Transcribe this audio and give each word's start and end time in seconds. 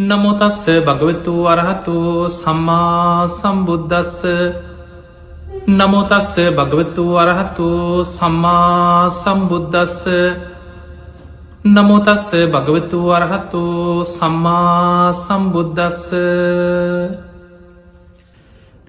නමුතස්ස 0.00 0.60
භගවතු 0.80 1.32
වරහතු 1.44 1.94
සම්මා 2.32 3.28
සම්බුද්ධස්ස 3.28 4.20
නමුතස්ස 5.70 6.30
භගවතු 6.50 7.04
වරහතු 7.14 7.66
සම්මා 8.06 9.10
සම්බුද්ධස්ස 9.12 9.98
නමුතස්ස 11.66 12.30
භගවතු 12.48 13.00
වරහතු 13.08 13.64
සම්මා 14.06 15.12
සම්බුද්ධස්ස 15.14 16.08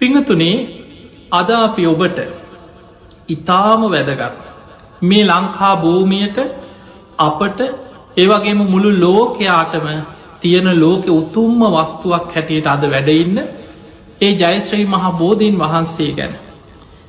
පිංහතුනේ 0.02 0.55
අද 1.32 1.50
අපි 1.57 1.84
ඔබට 1.88 2.20
ඉතාම 3.30 3.82
වැදගත් 3.89 4.39
මේ 5.02 5.28
ලංකා 5.28 5.75
භූමියයට 5.78 6.39
අපට 7.20 7.59
ඒවගේම 8.18 8.59
මුළු 8.66 8.89
ලෝකයාටම 8.98 9.88
තියෙන 10.41 10.67
ලෝකෙ 10.75 11.11
උතුම්ම 11.11 11.61
වස්තුවක් 11.73 12.31
හැටියට 12.31 12.68
අද 12.68 12.83
වැඩඉන්න 12.86 13.37
ඒ 14.21 14.32
ජයශ්‍රී 14.33 14.86
මහා 14.87 15.11
බෝධීන් 15.13 15.59
වහන්සේ 15.59 16.11
ගැන. 16.11 16.33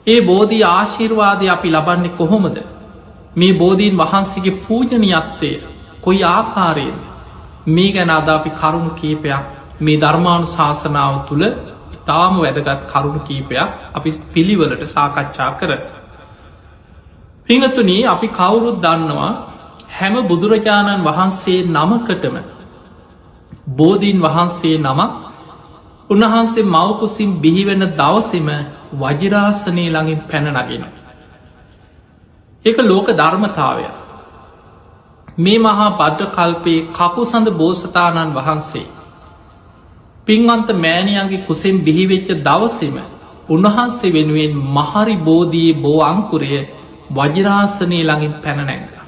ඒ 0.06 0.20
බෝධී 0.22 0.64
ආශිර්වාදය 0.66 1.46
අපි 1.48 1.68
ලබන්නේ 1.70 2.12
කොහොමද. 2.12 2.56
මේ 3.36 3.52
බෝධීන් 3.54 3.96
වහන්සේගේ 3.98 4.60
පූජනයත්තය 4.62 5.50
කොයි 6.00 6.24
ආකාරයෙන් 6.26 6.98
මේ 7.66 7.92
ගැන 7.92 8.10
අද 8.10 8.28
අපි 8.30 8.50
කරුණු 8.52 8.90
කීපයක් 8.92 9.42
මේ 9.80 9.96
ධර්මාණු 9.96 10.48
ශාසනාව 10.48 11.14
තුළ 11.28 11.44
ඉතාම 11.94 12.34
වැදගත් 12.36 12.82
කරුණු 12.86 13.20
කීපයක් 13.20 13.68
අපි 13.94 14.10
පිළිවලට 14.32 14.82
සාකච්ඡා 14.88 15.50
කර. 15.52 15.72
පිඟතුනී 17.46 18.02
අපි 18.06 18.28
කවුරුත් 18.30 18.78
දන්නවා 18.80 19.30
හැම 19.92 20.14
බුදුරජාණන් 20.28 21.04
වහන්සේ 21.04 21.60
නමකටම 21.68 22.36
බෝධීන් 23.66 24.18
වහන්සේ 24.20 24.76
නමක් 24.78 25.12
උන්වහන්සේ 26.10 26.64
මවකුසින් 26.66 27.30
බිහිවෙන 27.36 27.84
දවසෙම 27.92 28.48
වජිරාසනය 28.94 29.84
ළඟින් 29.86 30.20
පැනනගෙන. 30.22 30.84
එක 32.64 32.76
ලෝක 32.80 33.08
ධර්මතාවය 33.12 33.86
මේ 35.38 35.58
මහා 35.58 35.90
බද්ධ 35.92 36.32
කල්පයේ 36.32 36.86
කපු 36.90 37.22
සඳ 37.24 37.48
බෝසතාණන් 37.52 38.34
වහන්සේ 38.34 38.86
පින්වන්ත 40.26 40.68
මෑණියන්ගේ 40.76 41.44
කුසෙන් 41.46 41.76
බිහිවෙච්ච 41.80 42.28
දවසෙම 42.40 42.96
උන්වහන්සේ 43.48 44.12
වෙනුවෙන් 44.12 44.52
මහරි 44.70 45.16
බෝධී 45.18 45.72
බෝ 45.76 46.00
අංකුරය 46.02 46.50
වජිරාසනය 47.10 47.98
ළඟින් 48.00 48.34
පැනනැග. 48.42 49.01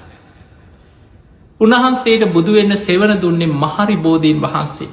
උන්වහන්සේට 1.65 2.25
බුදුවෙන්න 2.29 2.77
සෙවන 2.79 3.13
දුන්නේ 3.19 3.55
මහරි 3.57 3.97
බෝධීන් 3.99 4.41
වහන්සේ. 4.41 4.89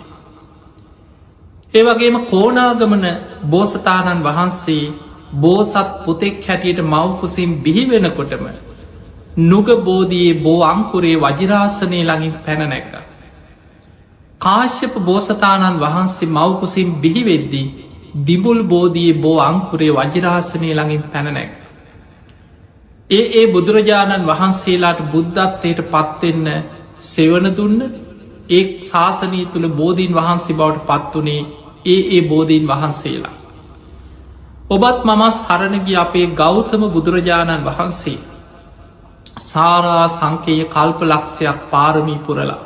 ඒවගේම 1.73 2.17
කෝනාගමන 2.25 3.05
බෝසතාණන් 3.45 4.23
වහන්සේ 4.23 4.91
බෝසත් 5.36 5.94
පුතෙක් 6.05 6.44
හැටියට 6.44 6.81
මවකුසින් 6.86 7.52
බිහිවෙනකොටම 7.59 8.45
නුග 9.44 9.67
බෝධයේ 9.81 10.33
බෝ 10.39 10.59
අංකුරේ 10.63 11.16
වජිරාසනය 11.17 12.00
ළඟින් 12.02 12.33
පැනනැක්ක. 12.39 12.94
කාශ්‍යප 14.41 14.95
බෝසතාණන් 15.02 15.80
වහන්සේ 15.80 16.30
මවකුසින් 16.30 16.89
බිහිවෙද්දී 16.97 17.67
දිබුල් 18.22 18.63
බෝධයේ 18.66 19.13
බෝ 19.16 19.39
අංකුරේ 19.41 19.91
වජිරාසනය 19.94 20.69
ළඟින් 20.69 21.03
පැනනැක්. 21.06 21.61
ඒ 23.12 23.23
ඒ 23.34 23.45
බුදුරජාණන් 23.48 24.28
වහන්සේලාට 24.28 25.00
බුද්ධත්වයට 25.08 25.80
පත්වෙන්න 25.88 26.48
සෙවන 27.06 27.45
දුන්න 27.52 27.80
ඒ 28.50 28.64
ශාසනී 28.84 29.45
තුළ 29.48 29.68
බෝධීන් 29.72 30.14
වහන්සේ 30.14 30.56
බවට 30.56 30.88
පත්වනේ 30.90 31.42
ඒ 31.86 32.00
ඒ 32.09 32.22
බෝධීන් 32.23 32.66
වහන්සේලා. 32.68 33.36
ඔබත් 34.70 35.00
මමස් 35.03 35.38
හරණගි 35.48 35.95
අපේ 35.98 36.28
ගෞතම 36.34 36.84
බුදුරජාණන් 36.90 37.66
වහන්සේ 37.66 38.19
සාරා 39.41 40.06
සංකේය 40.09 40.62
කල්ප 40.68 41.00
ලක්ෂයක් 41.03 41.59
පාරමී 41.72 42.19
පුරලා. 42.19 42.62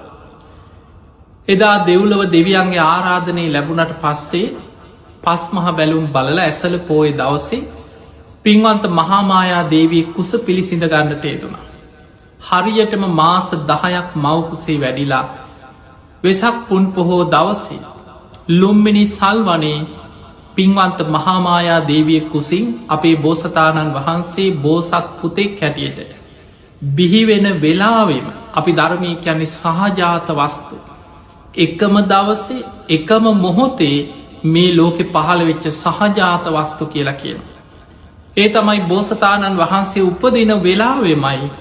එදා 1.48 1.78
දෙව්ලව 1.86 2.22
දෙවියන්ගේ 2.30 2.86
ආරාධනය 2.86 3.46
ලැබුණට 3.50 3.94
පස්සේ 4.02 4.54
පස්මහ 5.24 5.68
බැලුම් 5.72 6.06
බලල 6.08 6.40
ඇසල 6.40 6.76
පෝය 6.82 7.10
දවසේ 7.14 7.64
පින්වන්ත 8.46 8.84
මහාමායා 8.92 9.64
දේවී 9.70 10.04
කුස 10.16 10.32
පිළිසිඳ 10.42 10.84
ගන්නට 10.86 11.26
ඒතුුණා. 11.26 11.64
හරියටම 12.42 13.04
මාස 13.12 13.48
දහයක් 13.64 14.10
මවකුසේ 14.18 14.76
වැඩිලා 14.80 15.26
වෙසක් 16.24 16.58
පුන් 16.68 16.84
පොහෝ 16.88 17.24
දවසේ 17.28 17.80
ලුම්මිනි 18.52 19.06
සල් 19.08 19.40
වනේ 19.44 19.80
පින්වන්ත 20.56 21.00
මහාමායා 21.08 21.80
දේවිය 21.88 22.20
කුසින් 22.26 22.68
අපේ 22.88 23.16
බෝසතාණන් 23.18 23.96
වහන්සේ 23.96 24.48
බෝසත් 24.60 25.10
පුතෙක් 25.22 25.58
හැටියට 25.62 26.00
බිහිවෙන 26.92 27.50
වෙලාවෙම 27.62 28.28
අපි 28.54 28.72
ධර්මී 28.74 29.16
කියන්නේ 29.18 29.54
සහජාත 29.54 30.30
වස්තු 30.34 30.84
එකම 31.58 31.98
දවසේ 32.06 32.62
එකම 32.90 33.26
මොහොතේ 33.40 33.98
මේ 34.46 34.70
ලෝකෙ 34.74 35.04
පහළ 35.10 35.42
වෙච්ච 35.44 35.66
සහජාත 35.74 36.54
වස්තු 36.54 36.86
කියලා 36.88 37.18
කියනවා 37.18 37.55
ඒ 38.38 38.50
තමයි 38.50 38.82
බෝසතාණන් 38.84 39.58
වහන්සේ 39.58 40.04
උපදින 40.04 40.52
වෙලාවෙමයි 40.64 41.52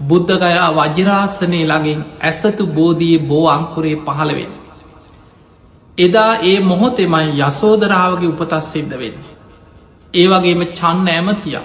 බුද්ධගයා 0.00 0.68
වජරාසනය 0.72 1.60
ළඟින් 1.62 2.04
ඇසතු 2.20 2.66
බෝධී 2.68 3.18
බෝ 3.20 3.48
අංකුරේ 3.48 3.96
පහළවෙන්. 3.98 4.52
එදා 5.98 6.32
ඒ 6.42 6.60
මොහොතෙමයි 6.62 7.40
යසෝදරාවගේ 7.40 8.28
උපතත් 8.28 8.54
සිද්ධ 8.62 8.94
වෙන්නේ. 8.94 9.34
ඒ 10.14 10.26
වගේම 10.28 10.62
චන්න 10.72 11.08
ඇමතිය 11.08 11.58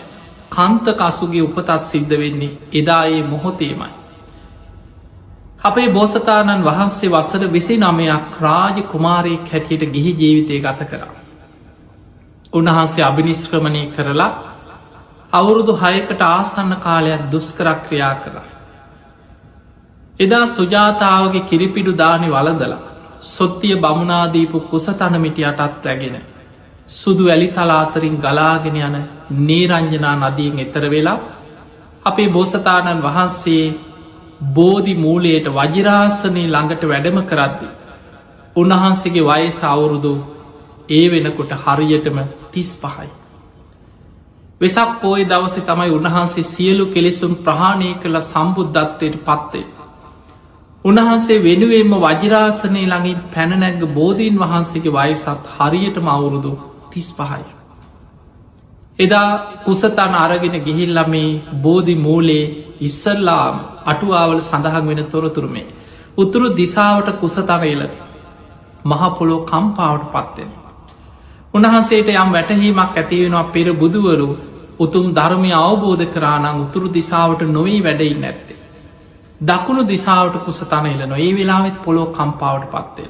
කන්ත 0.49 0.85
කසුගේ 0.99 1.41
උපතත් 1.41 1.71
සිද්ධ 1.83 2.15
වෙන්නේ 2.17 2.57
එදා 2.73 3.03
ඒ 3.07 3.23
මොහොතේමයි. 3.25 3.93
අපේ 5.61 5.89
බෝසතාණන් 5.89 6.63
වහන්සේ 6.63 7.11
වසර 7.11 7.43
විසි 7.49 7.75
නමයක් 7.79 8.37
රාජ 8.41 8.77
කුමාරයෙක් 8.85 9.51
හැටියට 9.51 9.91
ගිහි 9.93 10.11
ජීවිතය 10.15 10.61
ගත 10.61 10.89
කරා. 10.89 11.20
උන්වහන්සේ 12.53 13.03
අභිනිස්ක්‍රමණය 13.03 13.83
කරලා 13.89 14.31
අවුරුදු 15.33 15.73
හයකට 15.75 16.21
ආසන්න 16.27 16.73
කාලයක් 16.77 17.21
දුස්කරක්‍රියා 17.31 18.15
කළා. 18.15 18.47
එදා 20.19 20.45
සුජාතාවගේ 20.47 21.47
කිරිපිඩු 21.49 21.91
දානි 21.97 22.29
වලදලා 22.29 22.81
සොත්තිය 23.27 23.75
බමුණනාදීපු 23.77 24.59
කුස 24.61 24.87
තනමිටි 24.93 25.45
අටත් 25.45 25.85
රැගෙන 25.85 26.17
සුදු 26.89 27.25
ඇලි 27.27 27.47
තලාතරින් 27.49 28.17
ගලාගෙන 28.17 28.77
යන 28.77 28.97
නේරංජනා 29.41 30.15
නදියෙන් 30.23 30.59
එතර 30.59 30.85
වෙලා 30.89 31.19
අපේ 32.05 32.29
බෝසතාණන් 32.29 33.03
වහන්සේ 33.03 33.63
බෝධි 34.51 34.95
මූලයට 34.95 35.47
වජිරාසනය 35.49 36.43
ළඟට 36.45 36.83
වැඩම 36.83 37.17
කරද්දි. 37.23 37.67
උන්වහන්සේගේ 38.55 39.27
වයස 39.29 39.59
අවුරුදු 39.65 40.13
ඒ 40.91 41.05
වෙනකොට 41.09 41.51
හරියටම 41.63 42.17
තිස් 42.51 42.71
පහයි. 42.77 43.09
වෙසක් 44.61 44.89
පෝය 45.01 45.21
දවස 45.25 45.55
තමයි 45.63 45.91
උන්වහන්සේ 45.91 46.43
සියලු 46.45 46.85
කෙලෙසුම් 46.87 47.33
ප්‍රහාණය 47.39 47.89
කළ 47.95 48.17
සම්බුද්ධත්වයට 48.23 49.15
පත්වේ. 49.21 49.65
උන්වහන්සේ 50.85 51.39
වෙනුවෙන්ම 51.39 51.93
වජිරාසනය 51.99 52.83
ළඟින් 52.83 53.19
පැනනැග 53.29 53.81
බෝධීන් 53.91 54.37
වහන්සේගේ 54.37 54.95
වයසත් 54.97 55.49
හරියටම 55.55 56.07
අවුරුදු 56.09 56.51
තිස් 56.89 57.09
පහයි. 57.13 57.43
එදා 58.99 59.29
කුසතන් 59.65 60.13
අරගෙන 60.17 60.55
ගිහිල්ල 60.61 60.99
මේ 61.07 61.41
බෝධි 61.59 61.95
මූලේ 61.97 62.45
ඉස්සල්ලාම් 62.81 63.55
අටුවාවල 63.85 64.41
සඳහන් 64.41 64.87
වෙන 64.87 65.03
තොරතුරුමේ. 65.07 65.67
උතුරු 66.17 66.47
දිසාවට 66.55 67.09
කුසතන 67.19 67.63
එල 67.65 67.83
මහපොලෝ 68.85 69.45
කම්පාවට 69.45 70.11
පත්වෙන. 70.13 70.60
උන්වහන්සේට 71.53 72.09
යම් 72.11 72.29
වැටහීමක් 72.29 72.79
ඇතිවෙනවා 72.93 73.43
පෙර 73.49 73.67
බුදුවරු 73.75 74.27
උතුම් 74.79 75.05
ධර්මය 75.13 75.51
අවබෝධ 75.57 76.05
කරානං 76.07 76.45
උතුරු 76.57 76.87
දිසාවට 76.89 77.41
නොවී 77.49 77.79
වැඩයි 77.79 78.13
නැත්තේ. 78.15 78.59
දකුණු 79.41 79.83
දිසාවට 79.85 80.37
කුස 80.45 80.61
තනයිලන 80.63 81.13
ඒ 81.17 81.31
වෙලාවෙත් 81.33 81.77
පොලෝ 81.81 82.07
කම්පාවට 82.09 82.71
පත්වේ. 82.73 83.09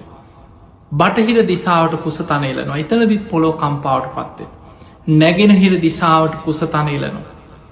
බටහිර 0.91 1.38
දිසාවට 1.45 1.93
කුස 1.99 2.17
තනයිලනවා 2.23 2.77
එතනදිත් 2.77 3.23
පොලෝ 3.27 3.53
කම්පාවට 3.55 4.11
පත්වේ. 4.15 4.49
නැගෙනහිර 5.15 5.73
දිසාවට 5.79 6.35
කුස 6.44 6.59
තනයිලනවා 6.67 7.29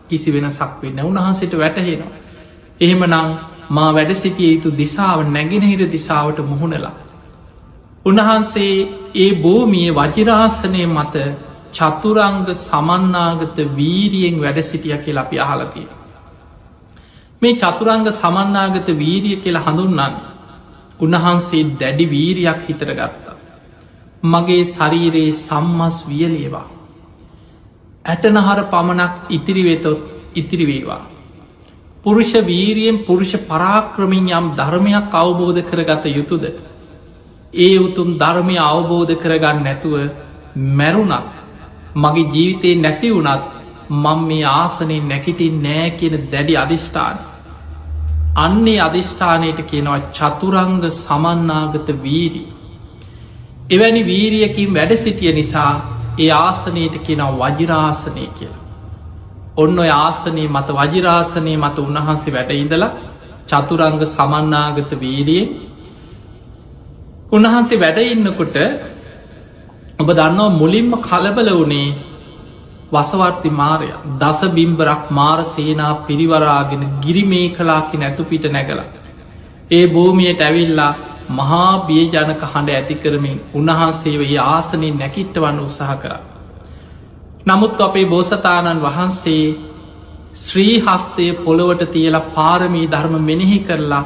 කිසි 0.07 0.29
වෙන 0.31 0.51
සක්වෙන්න 0.51 0.99
උන්හන්සේට 1.03 1.53
වැටහෙනවා. 1.55 2.13
එහෙම 2.81 3.01
නං 3.05 3.29
මා 3.71 3.91
වැඩ 3.91 4.11
සිටිය 4.15 4.49
යුතු 4.51 4.77
දිසාව 4.77 5.19
නැගෙනහිර 5.29 5.81
දිසාවට 5.91 6.39
මුහුණලා 6.45 6.95
උන්වහන්සේ 8.05 8.73
ඒ 9.15 9.31
භූමිය 9.35 9.91
වජිරාසනය 9.91 10.83
මත 10.87 11.15
චතුරංග 11.71 12.45
සමන්නාගත 12.55 13.57
වීරියෙන් 13.75 14.35
වැඩ 14.39 14.59
සිටිය 14.61 14.97
කියලා 14.97 15.23
අපි 15.23 15.39
අහලතිය. 15.39 15.87
මේ 17.41 17.55
චතුරංග 17.55 18.07
සමන්නාගත 18.11 18.87
වීරිය 18.95 19.37
කියලා 19.37 19.65
හඳුන්නන්න. 19.65 20.15
උන්වහන්සේ 20.99 21.63
දැඩි 21.75 22.05
වීරයක් 22.07 22.61
හිතර 22.67 22.91
ගත්තා. 22.93 23.35
මගේ 24.23 24.63
ශරීරයේ 24.65 25.31
සම්මස් 25.33 25.97
වියලේවා. 26.07 26.67
ඇටනහර 28.05 28.59
පමණක් 28.65 29.13
ඉතිරිවෙතොත් 29.29 30.01
ඉතිරිවේවා. 30.35 31.01
පුරුෂ 32.03 32.33
වීරියෙන් 32.43 32.97
පුරුෂ 32.99 33.33
පරාක්‍රමින් 33.43 34.27
යම් 34.29 34.45
ධර්මයක් 34.55 35.13
අවබෝධ 35.13 35.61
කරගත 35.61 36.05
යුතුද. 36.07 36.45
ඒ 37.53 37.77
උතුම් 37.77 38.09
ධර්මය 38.17 38.57
අවබෝධ 38.59 39.13
කරගන්න 39.15 39.63
නැතුව 39.63 39.93
මැරුණත් 40.55 41.29
මගේ 41.95 42.27
ජීවිතයේ 42.27 42.75
නැති 42.75 43.09
වුණත් 43.09 43.43
මං 43.95 44.19
මේ 44.21 44.45
ආසනයෙන් 44.45 45.07
නැකිටින් 45.07 45.55
නෑ 45.63 45.89
කියන 45.91 46.15
දැඩි 46.31 46.55
අධිෂ්ඨාන. 46.55 47.17
අන්නේ 48.37 48.79
අධිෂ්ඨානයට 48.79 49.61
කියනවා 49.63 49.99
චතුරංග 50.11 50.83
සමන්නාගත 50.93 51.89
වීරී. 52.03 52.53
එවැනි 53.69 54.01
වීරියකින් 54.03 54.73
වැඩ 54.73 54.93
සිටිය 54.95 55.33
නිසා 55.33 55.73
ඒ 56.17 56.31
ආසනයට 56.37 56.95
කෙනව 56.99 57.41
වජිරාසනය 57.41 58.25
කියලා. 58.29 58.59
ඔන්න 59.57 59.79
ඔය 59.79 59.89
ආසනයේ 59.97 60.47
මත 60.47 60.67
වජිරාසනය 60.71 61.53
මත 61.57 61.77
උන්වහන්සේ 61.79 62.33
වැට 62.33 62.51
ඉඳලා 62.53 62.91
චතුරංග 63.47 64.01
සමන්නාගත 64.07 64.91
වීරියෙන් 65.01 65.68
උන්වහන්සේ 67.29 67.77
වැඩ 67.77 67.99
ඉන්නකොට 68.05 68.55
ඔබ 69.99 70.07
දන්නවා 70.09 70.49
මුලින්ම 70.51 70.91
කලබල 70.99 71.49
වනේ 71.55 71.89
වසවර්ති 72.91 73.49
මාරය 73.51 73.89
දස 74.17 74.41
බිම්බරක් 74.49 75.03
මාර 75.11 75.39
සේනා 75.45 75.91
පිරිවරාගෙන 76.01 76.83
ගිරිමේ 77.01 77.47
කලාකි 77.51 77.97
නැතු 77.97 78.23
පිට 78.23 78.45
නැගල. 78.47 78.79
ඒ 79.71 79.85
භූමියයට 79.87 80.41
ඇවිල්ලා 80.41 80.91
මහා 81.31 81.71
බියජනක 81.85 82.41
හඬ 82.43 82.69
ඇති 82.71 82.95
කරමින් 82.95 83.37
උන්වහන්සේව 83.53 84.21
ආසනය 84.47 84.89
නැකිට්ටවන්න 84.93 85.59
උත්සාහ 85.59 85.91
කරා. 85.97 86.21
නමුත් 87.45 87.81
අපේ 87.81 88.05
බෝසතාණන් 88.07 88.81
වහන්සේ 88.81 89.43
ශ්‍රී 90.35 90.75
හස්තය 90.81 91.27
පොළොවට 91.35 91.91
තියලා 91.91 92.29
පාරමී 92.31 92.87
ධර්ම 92.87 93.15
මෙනෙහි 93.23 93.59
කරලා 93.59 94.03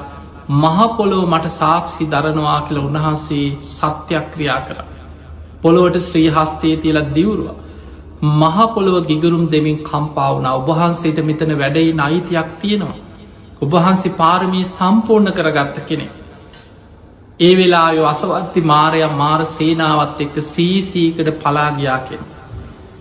මහපොලොව 0.49 1.27
මට 1.27 1.51
සාක්ෂි 1.51 2.05
දරනවා 2.05 2.61
කියල 2.61 2.79
උන්වහන්සේ 2.79 3.57
සත්‍යයක් 3.61 4.25
ක්‍රියා 4.33 4.61
කර. 4.61 4.79
පොළොවට 5.61 5.99
ශ්‍රී 5.99 6.29
හස්තේ 6.29 6.75
තියලත් 6.77 7.13
දිවුරුව. 7.13 7.55
මහපොළොව 8.21 9.07
ගිගරුම් 9.07 9.45
දෙමින් 9.49 9.77
කම්පාවන 9.81 10.45
ඔබහන්සේට 10.51 11.19
මෙතන 11.21 11.51
වැඩයි 11.57 11.93
අයිතියක් 11.99 12.49
තියෙනවා. 12.59 13.03
ඔබහන්සේ 13.61 14.13
පාරමී 14.13 14.65
සම්පූර්ණ 14.65 15.31
කරගත්ත 15.31 15.77
කෙනෙ. 15.87 16.07
ඒ 17.39 17.53
වෙලා 17.57 17.89
අසවත්ති 18.05 18.61
මාරය 18.63 19.01
මාර 19.13 19.45
සේනාවත් 19.47 20.21
එක්ක 20.21 20.35
සීසීකට 20.43 21.29
පලාගයා 21.39 21.99
කෙන. 21.99 22.19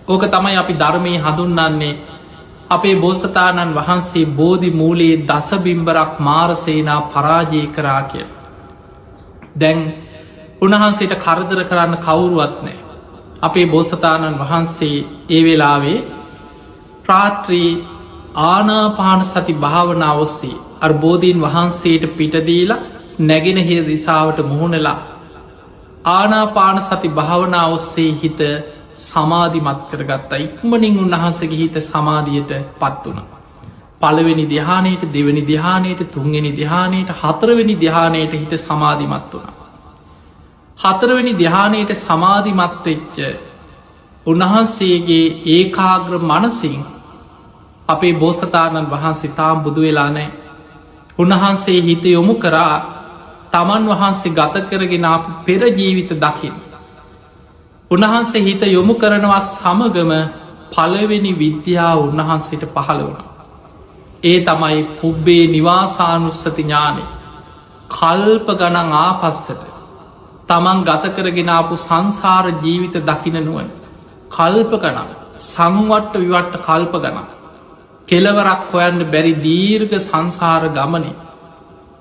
ඕක 0.07 0.23
තමයි 0.25 0.55
අපි 0.55 0.73
ධර්මය 0.73 1.13
හඳුන්නන්නේ 1.17 1.99
අපේ 2.73 2.95
බෝසතාණන් 2.97 3.75
වහන්සේ 3.75 4.25
බෝධි 4.33 4.69
මූලයේ 4.73 5.21
දසබිම්බරක් 5.23 6.13
මාරසේනා 6.19 7.01
පරාජය 7.07 7.61
කරා 7.69 8.01
කිය. 8.05 8.25
දැන් 9.55 9.79
උන්වහන්සේට 10.61 11.13
කරදර 11.17 11.61
කරන්න 11.63 11.95
කවුරුවත් 11.99 12.57
නෑ. 12.61 12.77
අපේ 13.41 13.67
බෝසතාණන් 13.67 14.39
වහන්සේ 14.39 14.97
ඒ 15.29 15.41
වෙලාවේ 15.43 15.99
ප්‍රාත්‍රී 17.03 17.71
ආනාපාන 18.43 19.25
සති 19.25 19.53
භාවනා 19.55 20.13
ඔස්සේ 20.17 20.55
අර්බෝධීන් 20.81 21.41
වහන්සේට 21.41 22.05
පිටදීලා 22.13 22.83
නැගෙන 23.21 23.59
හිර 23.59 23.81
දිසාවට 23.87 24.39
මුහුණලා 24.43 24.97
ආනාපාන 26.07 26.81
සති 26.81 27.09
භාවනා 27.11 27.67
ඔස්සේ 27.69 28.11
හිත 28.13 28.39
සමාධිමත් 28.97 29.81
කරගත්තා 29.89 30.39
ඉක්මනින් 30.39 30.99
උන්වහන්සගේ 30.99 31.57
හිත 31.57 31.75
සමාධියට 31.83 32.51
පත් 32.79 33.03
වුණ. 33.05 33.21
පළවෙනි 34.01 34.45
දිහානයට 34.47 35.03
දෙවනි 35.07 35.41
දිහානයට 35.43 36.01
තුන්ගෙන 36.09 36.47
දිහානයට 36.53 37.09
හතරවෙනි 37.11 37.75
දිහානයට 37.77 38.33
හිත 38.33 38.53
සමාධිමත් 38.59 39.33
වුණ. 39.33 39.49
හතරවෙනි 40.79 41.33
දිහානයට 41.33 41.91
සමාධිමත්වෙච්ච 41.97 43.17
උන්වහන්සේගේ 44.25 45.25
ඒකාග්‍ර 45.47 46.13
මනසින් 46.21 46.81
අපේ 47.89 48.13
බෝසතාණන් 48.15 48.91
වහන්සේ 48.91 49.31
තාම් 49.31 49.57
බුදු 49.59 49.81
වෙලා 49.81 50.09
නෑ. 50.09 50.29
උන්වහන්සේ 51.17 51.79
හිත 51.81 52.05
යොමු 52.07 52.35
කරා 52.35 52.75
තමන් 53.51 53.83
වහන්සේ 53.91 54.31
ගත 54.31 54.55
කරගෙන 54.69 55.07
පෙරජීවිත 55.45 56.11
දකිින්. 56.17 56.55
උන්වහන්සේ 57.93 58.41
හිත 58.41 58.63
යොමු 58.67 58.93
කරනවා 58.95 59.41
සමගම 59.49 60.11
පලවෙනි 60.71 61.31
විද්‍යාව 61.35 61.97
උන්වහන්සේට 62.03 62.63
පහළ 62.69 63.01
වුණ. 63.01 63.19
ඒ 64.23 64.37
තමයි 64.41 64.79
පුබ්බේ 64.99 65.43
නිවාසානුස්සති 65.47 66.51
ඥානෙ. 66.59 67.03
කල්ප 67.89 68.47
ගණන් 68.53 68.93
ආපස්සට 68.97 69.63
තමන් 70.49 70.79
ගත 70.83 71.13
කරගෙනාපු 71.15 71.75
සංසාර 71.79 72.45
ජීවිත 72.59 72.95
දකින 73.03 73.37
නුවන් 73.41 73.69
කල්ප 74.31 74.73
ගණන් 74.77 75.11
සංවට්ට 75.43 76.15
විවට්ට 76.21 76.57
කල්ප 76.61 76.95
ගණන්. 76.95 77.29
කෙලවරක් 78.07 78.63
හොයන්න 78.71 79.05
බැරි 79.11 79.33
දීර්ග 79.41 79.93
සංසාර 79.99 80.63
ගමනේ 80.71 81.15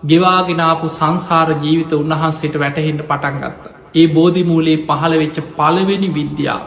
ගෙවාගෙනාපු 0.05 0.87
සංසාර 0.91 1.49
ජීවිත 1.59 1.93
උන්වහන්සේට 1.95 2.57
වැටහෙන්ට 2.57 3.03
පටන් 3.05 3.39
ගත්තා. 3.41 3.82
ඒ 3.95 4.07
බෝධිමූලයේ 4.09 4.85
පහළ 4.85 5.15
වෙච්ච 5.19 5.39
පළවෙනි 5.57 6.09
විද්‍යාව. 6.11 6.63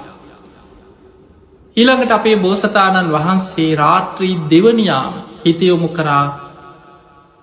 ඊළඟට 1.77 2.11
අපේ 2.11 2.37
බෝසතාණන් 2.37 3.13
වහන්සේ 3.13 3.71
රාත්‍රී 3.75 4.35
දෙවනියාම 4.49 5.13
හිතයොමු 5.43 5.89
කරා 5.89 6.25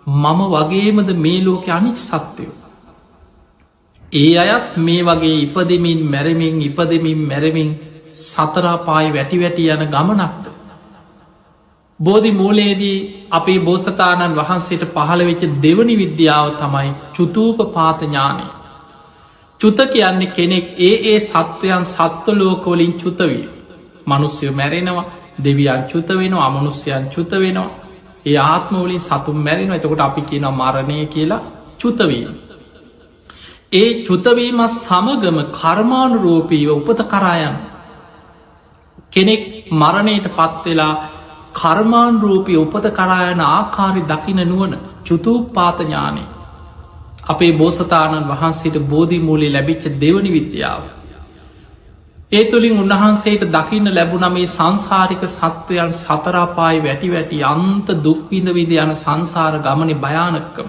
මම 0.07 0.41
වගේමද 0.53 1.11
මේ 1.17 1.41
ලෝක 1.41 1.67
අනික් 1.69 1.97
සත්‍යයෝ. 1.99 2.55
ඒ 4.13 4.39
අයත් 4.39 4.77
මේ 4.79 5.03
වගේ 5.03 5.37
ඉපදමින් 5.39 6.01
මැරමින් 6.07 6.57
ඉපදමින් 6.63 7.21
මැරමින් 7.25 7.71
සතරාපායි 8.15 9.13
වැටි 9.13 9.37
වැටි 9.39 9.69
යන 9.69 9.85
ගමනක්ද. 9.89 10.47
බෝධි 12.01 12.33
මූලයේදී 12.33 12.99
අපේ 13.31 13.61
බෝසතාණන් 13.61 14.37
වහන්සේට 14.37 14.85
පහළ 14.87 15.23
වෙච්ච 15.25 15.43
දෙවනි 15.63 15.95
විද්‍යාව 15.97 16.49
තමයි 16.57 16.91
චුතූප 17.15 17.59
පාතඥානය 17.75 18.47
චුත 19.63 19.79
කියන්නේ 19.89 20.27
කෙනෙක් 20.29 20.67
ඒ 20.79 20.95
ඒ 21.07 21.19
සත්වයන් 21.21 21.85
සත්ව 21.87 22.27
ලෝකවලින් 22.35 22.93
චුතවී. 22.95 23.49
මනුස්්‍යය 24.07 24.51
මැරෙනවා 24.53 25.11
දෙවියන් 25.39 25.83
චුත 25.85 26.09
වෙන 26.11 26.35
අමනුස්්‍යයන් 26.37 27.05
චුත 27.09 27.31
වෙනවා 27.33 27.71
ඒ 28.27 28.39
ආත්මවලින් 28.45 29.01
සතුම් 29.01 29.39
මැරෙන 29.39 29.73
එතකොට 29.73 30.01
අපි 30.01 30.23
කියන 30.23 30.47
මරණය 30.53 31.07
කියලා 31.07 31.43
චුතවී. 31.81 32.27
ඒ 33.73 33.91
චුතවීමත් 34.05 34.73
සමගම 34.77 35.39
කර්මාණු 35.53 36.19
රෝපීව 36.19 36.69
උපත 36.71 37.01
කරායන් 37.09 37.57
කෙනෙක් 39.13 39.43
මරණයට 39.73 40.27
පත්වෙලා 40.31 40.95
කර්මාන් 41.55 42.15
රූපී 42.21 42.57
උපත 42.57 42.87
කරායන 42.91 43.41
ආකාරි 43.49 44.03
දකින 44.03 44.41
නුවන 44.45 44.73
චුතුපාතඥානේ 45.07 46.29
අපේ 47.23 47.53
බෝසතාණන් 47.53 48.29
වහන්සේට 48.29 48.77
බෝධිමූලි 48.87 49.49
ලැබිච්ච 49.49 49.85
දෙවනි 49.97 50.31
විද්‍යාව. 50.31 50.83
ඒ 52.33 52.45
තුළින් 52.47 52.79
උන්වහන්සේට 52.79 53.43
දකින්න 53.49 53.89
ලැබුණ 53.91 54.27
මේ 54.31 54.47
සංසාරික 54.49 55.23
සත්වයන් 55.29 55.93
සතරාපායි 55.95 56.81
වැටි 56.81 57.09
වැටි 57.11 57.43
අන්ත 57.45 57.89
දුක්විඳ 58.01 58.49
විද 58.51 58.73
යන 58.77 58.93
සංසාර 58.97 59.55
ගමන 59.61 59.91
භයානක්කම. 59.97 60.69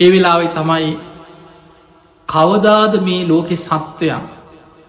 ඒ 0.00 0.10
වෙලාවෙ 0.10 0.46
තමයි 0.50 0.90
කවදාද 2.28 2.92
මේ 3.00 3.22
ලෝකෙ 3.24 3.56
සත්වයන් 3.58 4.24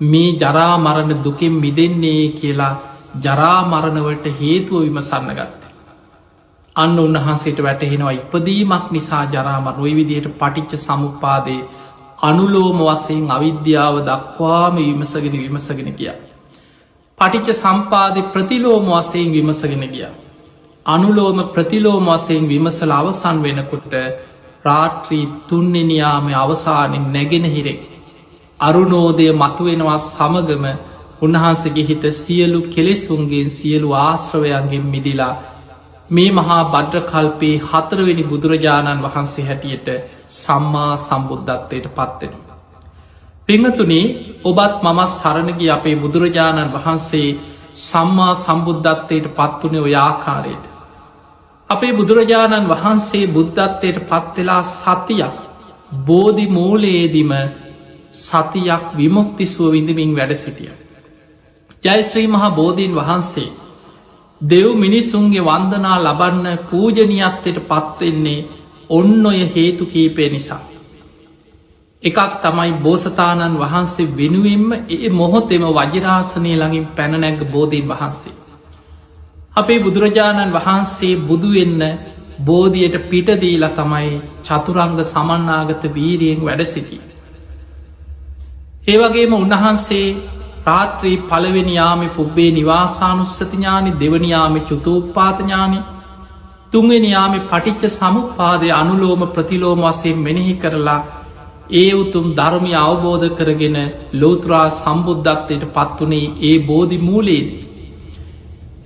මේ 0.01 0.35
ජරා 0.35 0.75
මරණ 0.77 1.23
දුකෙන් 1.23 1.53
මිදෙන්නේ 1.55 2.23
කියලා 2.31 2.73
ජරාමරණවට 3.17 4.25
හේතුව 4.35 4.81
විමසන්න 4.81 5.29
ගත්ත. 5.31 5.70
අන්න 6.75 6.99
උන්වහන්සේට 6.99 7.59
වැටහෙනවා 7.59 8.11
ඉපදීමක් 8.13 8.85
නිසා 8.91 9.23
ජරාමර 9.27 9.75
නොයි 9.77 9.95
විදිහයට 9.95 10.33
පටිච්ච 10.37 10.73
සමුපාදේ 10.79 11.61
අනුලෝම 12.21 12.79
වසයෙන් 12.81 13.25
අවිද්‍යාව 13.29 13.95
දක්වාම 14.05 14.75
විමසගෙන 14.77 15.35
විමසගෙන 15.35 15.89
කිය. 15.93 16.11
පටිච්ච 17.19 17.49
සම්පාදය 17.55 18.21
ප්‍රතිලෝම 18.33 18.85
වසයෙන් 18.91 19.29
විමසගෙන 19.29 19.83
ගිය. 19.89 20.07
අනුලෝම 20.85 21.39
ප්‍රතිලෝම 21.49 22.05
වසයෙන් 22.07 22.45
විමසල 22.47 22.91
අවසන් 22.91 23.37
වෙනකොට 23.39 23.93
රාත්‍රී 24.65 25.25
තුන්නෙනයාම 25.47 26.25
අවසානෙන් 26.35 27.05
නැගෙන 27.07 27.45
හිරෙක්. 27.47 27.81
අරුණෝදය 28.59 29.27
මතුවෙනවා 29.33 29.99
සමගම 30.05 30.65
උන්වහන්සගේ 31.21 31.83
හිත 31.83 32.03
සියලු 32.15 32.59
කෙලෙසුන්ගේ 32.69 33.45
සියලු 33.49 33.89
ආශ්‍රවයන්ගෙන් 33.99 34.85
මිදිලා 34.85 35.33
මේ 36.12 36.32
මහා 36.32 36.63
බද්්‍රකල්පයේ 36.65 37.62
හතරවෙනි 37.65 38.24
බුදුරජාණන් 38.25 39.03
වහන්සේ 39.03 39.46
හැටියට 39.46 39.88
සම්මා 40.36 40.94
සම්බුද්ධත්වයට 40.98 41.88
පත්වෙන. 41.91 42.34
පිංහතුනේ 43.50 44.06
ඔබත් 44.44 44.75
මමත් 44.84 45.12
සරණගි 45.12 45.68
අපේ 45.70 45.96
බුදුරජාණන් 45.98 46.74
වහන්සේ 46.74 47.30
සම්මා 47.82 48.34
සම්බුද්ධත්වයට 48.36 49.32
පත්වන 49.32 49.75
ඔය 49.80 49.96
ආකාරයට. 49.98 50.65
අපේ 51.70 51.94
බුදුරජාණන් 51.94 52.70
වහන්සේ 52.70 53.25
බුද්ධත්වයට 53.30 54.03
පත්වෙලා 54.06 54.63
සතියක් 54.72 55.36
බෝධි 56.06 56.46
මූලයේදිම 56.50 57.32
සතියක් 58.20 58.84
විමුක්තිසුව 58.98 59.72
විඳමින් 59.72 60.15
වැඩ 60.15 60.34
සිටිය. 60.36 60.72
ජයශ්‍රී 61.84 62.27
මහා 62.27 62.51
බෝධීන් 62.51 62.96
වහන්සේ 62.96 63.50
දෙව් 64.41 64.67
මිනිසුන්ගේ 64.75 65.41
වන්දනා 65.41 65.98
ලබන්න 66.00 66.48
පූජනීයත්වයට 66.69 67.60
පත්වෙන්නේ 67.62 68.45
ඔන්න 68.89 69.25
ඔය 69.25 69.39
හේතු 69.55 69.86
කීපය 69.86 70.29
නිසා. 70.29 70.62
එකක් 72.03 72.19
තමයි 72.41 72.71
බෝසතාණන් 72.75 73.60
වහන්සේ 73.60 74.12
වෙනුවෙන්ම 74.17 74.69
ඒ 74.89 75.10
මොහොතෙම 75.12 75.63
වජරාසනය 75.69 76.51
ළඟින් 76.53 76.88
පැනනැග 76.88 77.39
බෝධීන් 77.45 77.88
වහන්සේ. 77.88 78.33
අපේ 79.55 79.79
බුදුරජාණන් 79.79 80.53
වහන්සේ 80.53 81.15
බුදුවෙන්න 81.19 81.81
බෝධියට 82.39 82.95
පිටදීල 83.03 83.65
තමයි 83.69 84.10
චතුරංග 84.43 84.98
සමන්නාගත 85.03 85.83
වීරියෙන් 85.93 86.41
වැඩ 86.41 86.65
සිටි. 86.65 86.98
ඒවගේම 88.88 89.33
උන්වහන්සේ 89.36 90.07
රාත්‍රී 90.65 91.18
පළවෙනියාමි 91.24 92.10
පුබ්බේ 92.10 92.51
නිවාසානුස්සතිඥානි 92.51 93.98
දෙවනියාමි 94.00 94.62
චුතූපාතඥානි 94.62 95.80
තුන්වෙනියාමි 96.74 97.39
පටිච්ච 97.46 97.84
සමුපාදය 97.91 98.70
අනුලෝම 98.74 99.24
ප්‍රතිලෝම 99.30 99.82
වසයෙන් 99.86 100.20
මෙනෙහි 100.20 100.53
කරලා 100.56 101.01
ඒ 101.74 101.89
උතුම් 101.94 102.25
ධර්මය 102.34 102.72
අවබෝධ 102.80 103.27
කරගෙන 103.32 103.77
ලෝතුරා 104.13 104.68
සම්බුද්ධත්වයට 104.72 105.65
පත්වනේ 105.70 106.25
ඒ 106.41 106.58
බෝධි 106.62 106.98
මූලේදී. 107.00 107.62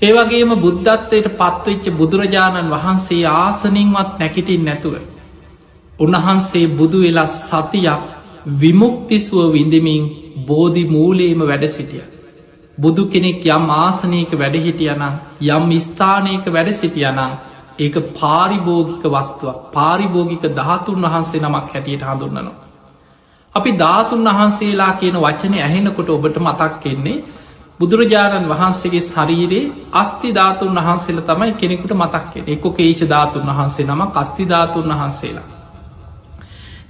ඒවගේම 0.01 0.51
බුද්ධත්වයට 0.57 1.27
පත්වෙච්ච 1.33 1.85
බුදුරජාණන් 1.93 2.73
වහන්සේ 2.73 3.23
ආසනින්වත් 3.35 4.11
නැකිටින් 4.19 4.65
නැතුව. 4.65 4.95
උන්වහන්සේ 5.99 6.65
බුදු 6.73 6.97
වෙලා 6.99 7.29
සතියක් 7.39 8.03
විමුක්තිසුව 8.45 9.51
විඳමින් 9.51 10.03
බෝධි 10.45 10.83
මූලේම 10.85 11.39
වැඩ 11.41 11.65
සිටිය. 11.67 12.03
බුදු 12.77 13.03
කෙනෙක් 13.07 13.45
යම් 13.47 13.69
ආසනයක 13.71 14.31
වැඩහිටියනම් 14.33 15.03
යම් 15.41 15.71
ස්ථානයක 15.79 16.45
වැඩ 16.47 16.69
සිටියනම් 16.73 17.31
ඒක 17.77 17.95
පාරිභෝගික 18.13 19.03
වස්තුවක් 19.05 19.57
පාරිභෝගික 19.71 20.43
ධාතුන් 20.53 21.01
වහන්සේ 21.03 21.41
නමක් 21.41 21.67
හැටියට 21.69 22.03
හඳුන්නනවා. 22.03 22.61
අපි 23.55 23.71
ධාතුන් 23.73 24.27
වහන්සේලා 24.27 24.93
කියන 24.93 25.17
වචනය 25.17 25.57
ඇහෙනකොට 25.59 26.09
ඔබට 26.09 26.37
මතක් 26.37 26.73
කෙන්නේ 26.79 27.23
බුදුරජාණන් 27.79 28.47
වහන්සේගේ 28.47 29.03
ශරීරයේ 29.03 29.71
අස්ති 29.93 30.29
ධාතුන් 30.31 30.77
වහන්සේල 30.77 31.19
තමයි 31.23 31.51
කෙනෙකුට 31.53 31.93
මතක්කෙන 31.93 32.43
එක 32.47 32.63
කේෂ 32.73 33.01
ධාතුන් 33.05 33.45
වහන්සේ 33.49 33.85
නම 33.85 34.01
අස්තිධාතුන් 34.13 34.89
වහන්සේලා. 34.91 35.54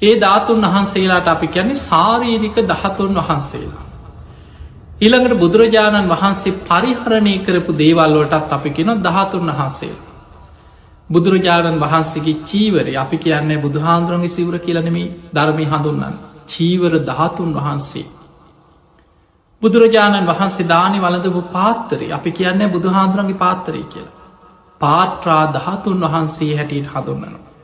ඒ 0.01 0.19
ධාතුන් 0.19 0.61
වහන්සේලාට 0.63 1.27
අපි 1.27 1.47
කියන්නේ 1.47 1.83
සාරීරික 1.83 2.57
දහතුන් 2.63 3.15
වහන්සේලා. 3.17 3.85
ඊළඟට 4.97 5.39
බුදුරජාණන් 5.39 6.09
වහන්සේ 6.09 6.57
පරිහරණය 6.63 7.35
කරපු 7.39 7.71
දේවල්වලටත් 7.73 8.51
අපි 8.51 8.69
කෙන 8.71 8.89
දහතුන් 9.01 9.47
වහන්සේ. 9.49 9.95
බුදුරජාණන් 11.09 11.79
වහන්සේගේ 11.79 12.41
චීවරය 12.43 12.93
අපි 12.95 13.17
කියන්නේ 13.17 13.59
බුදුහාන්දුරන්ගේ 13.59 14.29
සිවර 14.29 14.55
කියලනෙමේ 14.59 15.13
ධර්මය 15.33 15.65
හඳුන්නන්න 15.65 16.15
චීවර 16.47 16.93
දහතුන් 17.01 17.51
වහන්සේ. 17.55 18.05
බුදුරජාණන් 19.61 20.27
වහන්සේ 20.27 20.67
දානි 20.67 20.99
වලඳපු 20.99 21.41
පාත්තරේ 21.49 22.13
අපි 22.13 22.31
කියන්නේ 22.31 22.69
බුදුහාන්දුරන්ගේ 22.69 23.37
පාත්තරය 23.37 23.83
කියලා. 23.85 24.15
පාත්‍රා 24.81 25.43
දහතුන් 25.49 25.99
වහන්සේ 26.03 26.55
හැටියට 26.55 26.87
හඳුන්නනවා. 26.87 27.54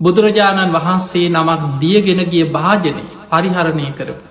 බුදුරජාණන් 0.00 0.72
වහන්සේ 0.72 1.28
නමක් 1.30 1.60
දියගෙන 1.80 2.20
ගිය 2.26 2.44
භාජනය 2.50 3.04
පරිහරණය 3.30 3.86
කරපු. 3.92 4.24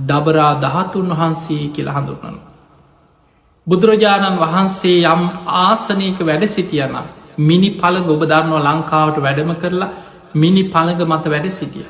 ඩබරා 0.00 0.52
දහතුන් 0.56 1.08
වහන්සේ 1.10 1.64
කියල 1.70 1.88
හඳුරනු. 1.88 2.40
බුදුරජාණන් 3.66 4.38
වහන්සේ 4.38 5.04
යම් 5.06 5.22
ආසනයක 5.58 6.18
වැඩ 6.20 6.44
සිටියනම් 6.48 6.96
මිනි 7.40 7.70
පළග 7.72 8.08
ඔබ 8.08 8.22
දන්නවා 8.24 8.64
ලංකාවට 8.68 9.18
වැඩම 9.18 9.52
කරලා 9.56 9.94
මිනි 10.34 10.64
පළඟ 10.66 11.04
මත 11.08 11.24
වැඩ 11.26 11.50
සිටිය. 11.50 11.86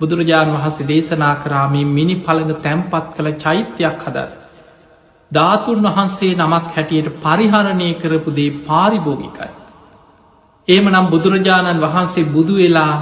බුදුරජාණන් 0.00 0.56
වහන්සේ 0.56 0.88
දේශනා 0.88 1.34
කරාමේ 1.36 1.86
මිනි 1.88 2.16
පළඟ 2.18 2.60
තැම්පත් 2.60 3.08
කළ 3.16 3.32
චෛත්‍යයක් 3.38 3.98
හදර. 4.04 4.30
ධාතුන් 5.30 5.82
වහන්සේ 5.86 6.36
නමක් 6.36 6.66
හැටියට 6.74 7.16
පරිහරණය 7.20 7.90
කරපු 7.94 8.30
දේ 8.32 8.50
පාරිභෝගිකයි. 8.62 9.52
ඒම 10.68 10.86
නම් 10.86 11.06
බුදුරජාණන් 11.06 11.80
වහන්සේ 11.80 12.24
බුදු 12.26 12.54
වෙලා 12.56 12.94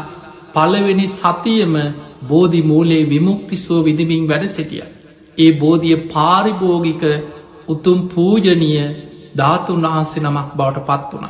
පලවෙනි 0.51 1.07
සතියම 1.09 1.75
බෝධි 2.23 2.63
මූලේ 2.63 3.03
විමුක්තිස්වෝ 3.07 3.81
විදිමින් 3.81 4.25
වැඩ 4.29 4.47
සිටිය. 4.49 4.85
ඒ 5.39 5.53
බෝධිය 5.55 5.99
පාරිභෝගික 6.09 7.03
උතුම් 7.69 7.99
පූජනය 8.09 8.71
ධාතුන් 9.37 9.85
වහන්සේ 9.85 10.23
නමක් 10.23 10.49
බවට 10.57 10.87
පත් 10.89 11.13
වුණ. 11.13 11.29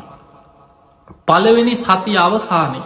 පළවෙනි 1.26 1.74
සති 1.76 2.16
අවසානය 2.18 2.80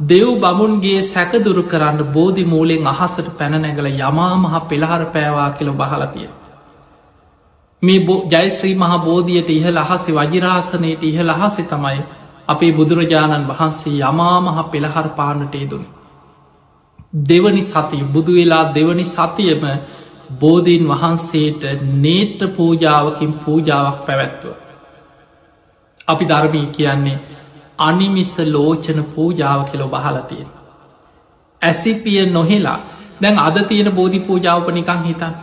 දෙව් 0.00 0.28
බමුන්ගේ 0.38 1.00
සැකදුරු 1.04 1.62
කරන්න 1.64 2.00
බෝධි 2.08 2.44
මූලෙන් 2.46 2.86
අහසට 2.86 3.28
පැනනැගල 3.38 3.88
යමාමහ 3.88 4.54
පෙළහර 4.68 5.02
පෑවා 5.06 5.50
කියල 5.52 5.70
බහලතිය. 5.74 6.28
මේ 7.82 8.20
ජයශ්‍රී 8.32 8.76
මහ 8.76 8.94
බෝධියයට 9.00 9.50
ඉහ 9.50 9.66
ලහසේ 9.70 10.14
වජිරාසනයට 10.14 11.02
ඉහ 11.04 11.18
ලහසෙ 11.22 11.62
තමයි 11.64 12.00
අපේ 12.48 12.72
බුදුරජාණන් 12.72 13.48
වහන්සේ 13.48 14.00
යමාමහ 14.02 14.58
පෙළහර 14.70 15.08
පානට 15.10 15.54
ේදුන. 15.54 15.84
දෙවනි 17.22 17.62
සතිය 17.64 18.02
බුදු 18.06 18.32
වෙලා 18.34 18.64
දෙවනි 18.74 19.04
සතියම 19.06 19.64
බෝධීන් 20.34 20.84
වහන්සේට 20.86 21.62
නේත්‍ර 21.96 22.48
පූජාවකින් 22.50 23.32
පූජාවක් 23.36 23.98
පැවැත්ව. 24.06 24.46
අපි 26.08 26.24
ධර්මී 26.24 26.66
කියන්නේ 26.68 27.18
අනිමිස්ස 27.78 28.34
ලෝචන 28.46 29.00
පූජාව 29.06 29.60
කෙලො 29.70 29.86
බහලතියෙන්. 29.88 30.48
ඇසිපිය 31.62 32.26
නොහෙලා 32.28 32.78
දැන් 33.20 33.38
අද 33.38 33.56
තියෙන 33.64 33.90
බෝධි 33.92 34.20
පූජාවප 34.20 34.68
නිකං 34.70 35.02
හිතන්. 35.04 35.34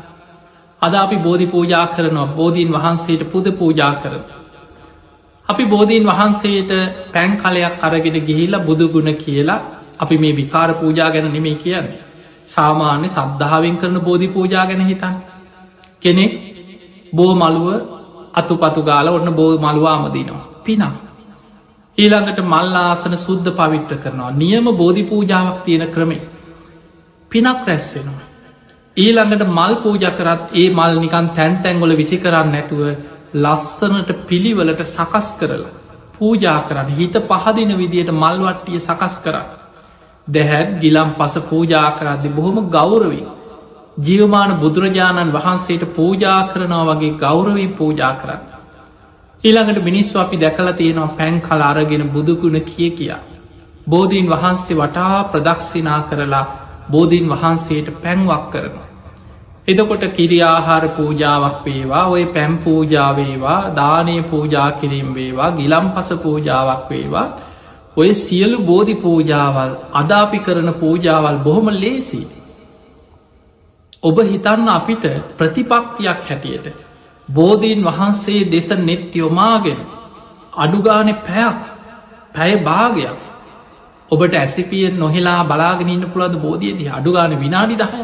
අද 0.81 0.93
අපි 0.95 1.17
බෝධි 1.17 1.47
පූජා 1.47 1.87
කරනවා 1.87 2.27
බෝධීන් 2.29 2.71
වහන්සේට 2.71 3.23
පුද 3.31 3.45
පූජා 3.53 3.93
කරන. 3.95 4.23
අපි 5.49 5.65
බෝධීන් 5.65 6.05
වහන්සේට 6.05 6.71
පැන් 7.13 7.37
කලයක් 7.37 7.75
අරගෙන 7.81 8.17
ගිහිල්ලා 8.21 8.59
බුදුගුණ 8.61 9.15
කියලා 9.15 9.61
අපි 9.99 10.17
මේ 10.17 10.33
විකාර 10.33 10.73
පූජා 10.75 11.09
ගැන 11.11 11.33
නෙමේ 11.33 11.55
කියන්නේ. 11.55 11.99
සාමාන්‍ය 12.47 13.07
සද්ධාවෙන් 13.07 13.77
කරන 13.77 13.97
බෝධි 14.01 14.27
පූජා 14.29 14.65
ගැන 14.65 14.81
හිතන්. 14.81 15.15
කෙනෙක් 16.01 16.31
බෝ 17.13 17.31
මළුව 17.35 17.67
අතු 18.33 18.53
පතු 18.57 18.81
ගාල 18.81 19.07
ඔන්න 19.09 19.33
බෝ 19.33 19.51
මළුවාමදිනවා. 19.57 20.45
පිනම්. 20.63 20.93
ඊළඟට 21.97 22.39
මල්ලාසන 22.43 23.17
සුද්ධ 23.17 23.49
පවිට්ට 23.51 24.01
කරනවා. 24.03 24.31
නියම 24.33 24.65
බෝධි 24.73 25.03
පූජාවක් 25.03 25.57
තියෙන 25.63 25.87
ක්‍රමේ. 25.87 26.23
පිනක් 27.31 27.67
රැස් 27.67 27.87
වෙනවා. 27.95 28.25
ඊළඟට 28.97 29.43
මල් 29.47 29.73
පූජ 29.75 30.05
කරත් 30.11 30.41
ඒ 30.53 30.69
මල් 30.69 30.93
නිකන් 30.99 31.27
තැන්තැන්ගොල 31.29 31.93
විසි 31.95 32.17
කරන්න 32.17 32.51
නැතුව 32.51 32.81
ලස්සනට 33.35 34.09
පිළිවලට 34.27 34.81
සකස් 34.85 35.29
කරලා 35.39 35.73
පූජා 36.13 36.59
කරන්න 36.67 36.89
හිත 36.91 37.15
පහදින 37.29 37.71
විදියට 37.75 38.11
මල්වට්ටිය 38.13 38.79
සකස් 38.79 39.15
කරන්න. 39.19 39.47
දැහැත් 40.27 40.69
ගිලම් 40.81 41.09
පස 41.15 41.35
පූජා 41.43 41.89
කරද්දි 41.91 42.29
බොහොම 42.31 42.57
ගෞරවී. 42.69 43.25
ජියවමාන 43.99 44.51
බුදුරජාණන් 44.55 45.33
වහන්සේට 45.33 45.83
පූජා 45.91 46.39
කරනවා 46.47 46.85
වගේ 46.91 47.17
ගෞරවී 47.17 47.67
පූජා 47.73 48.13
කරන්න. 48.15 48.41
ඊළඟට 49.43 49.83
මිනිස්ව 49.83 50.15
අපි 50.17 50.37
දැකල 50.37 50.71
තියෙනවා 50.73 51.15
පැන් 51.15 51.41
කල 51.41 51.61
අරගෙන 51.63 52.03
බුදුගුණ 52.09 52.59
කිය 52.63 52.91
කියා. 52.91 53.21
බෝධීන් 53.87 54.27
වහන්සේ 54.27 54.77
වටා 54.77 55.23
ප්‍රදක්ෂිනා 55.25 56.01
කරලා 56.03 56.45
බෝධීන් 56.91 57.29
වහන්සේට 57.29 57.87
පැන්වක් 58.01 58.45
කරනවා. 58.51 58.84
එදකොට 59.67 60.03
කිරියාහාර 60.09 60.83
පූජාවක් 60.89 61.57
වේවා 61.65 62.05
ඔය 62.07 62.23
පැම් 62.27 62.53
පූජාවේවා 62.59 63.59
දානය 63.73 64.15
පූජා 64.23 64.69
කිරීම් 64.73 65.09
වේවා 65.13 65.51
ගිලම් 65.51 65.85
පස 65.89 66.09
පූජාවක් 66.19 66.89
වේවා. 66.89 67.27
ඔය 67.97 68.09
සියලු 68.15 68.57
බෝධි 68.61 68.95
පූජාවල් 68.97 69.71
අදාපි 69.93 70.39
කරන 70.39 70.69
පූජාවල් 70.75 71.37
බොහොම 71.39 71.67
ලේසි. 71.75 72.21
ඔබ 74.03 74.17
හිතන්න 74.23 74.69
අපිට 74.69 75.05
ප්‍රතිපක්තියක් 75.37 76.19
හැටියට 76.23 76.67
බෝධීන් 77.29 77.81
වහන්සේ 77.83 78.41
දෙස 78.47 78.69
නෙත් 78.79 79.15
යොමාගෙන 79.15 79.79
අඩුගානෙ 80.55 81.13
පැයක් 81.21 81.61
පැය 82.35 82.53
භාගයක් 82.59 83.17
ඔබට 84.11 84.33
ඇසිපිය 84.35 84.85
නොහෙලා 84.93 85.41
බලාගෙනන්න 85.45 86.05
පුළද 86.09 86.35
බෝධියති 86.37 86.85
අඩුගාන 86.89 87.33
විනාඩි 87.39 87.77
දහය 87.77 88.03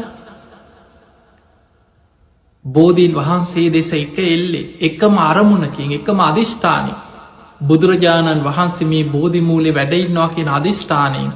බෝධීන් 2.64 3.14
වහන්සේ 3.14 3.70
දෙස 3.70 3.92
එක 3.94 4.18
එල්ලේ 4.18 4.68
එකම 4.80 5.14
අරමුණකින් 5.20 5.92
එකම 5.92 6.18
අධිෂ්ඨානය 6.22 6.92
බුදුරජාණන් 7.60 8.44
වහන්සේ 8.44 8.86
මේ 8.86 9.04
බෝධිමූලේ 9.06 9.74
වැඩඉන්නවා 9.74 10.28
කියෙන 10.28 10.50
අධිෂ්ඨානයෙන් 10.50 11.32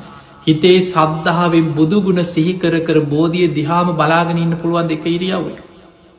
හිතේ 0.47 0.79
සද්ධාවෙන් 0.83 1.73
බුදුගුණ 1.75 2.23
සිහිකර 2.25 2.75
කර 2.81 2.99
බෝධිය 3.07 3.49
දිහාම 3.51 3.89
බලාගෙනන්න 3.93 4.57
පුළුවන් 4.57 4.89
දෙක 4.89 5.05
ඉරියව්වේ. 5.07 5.59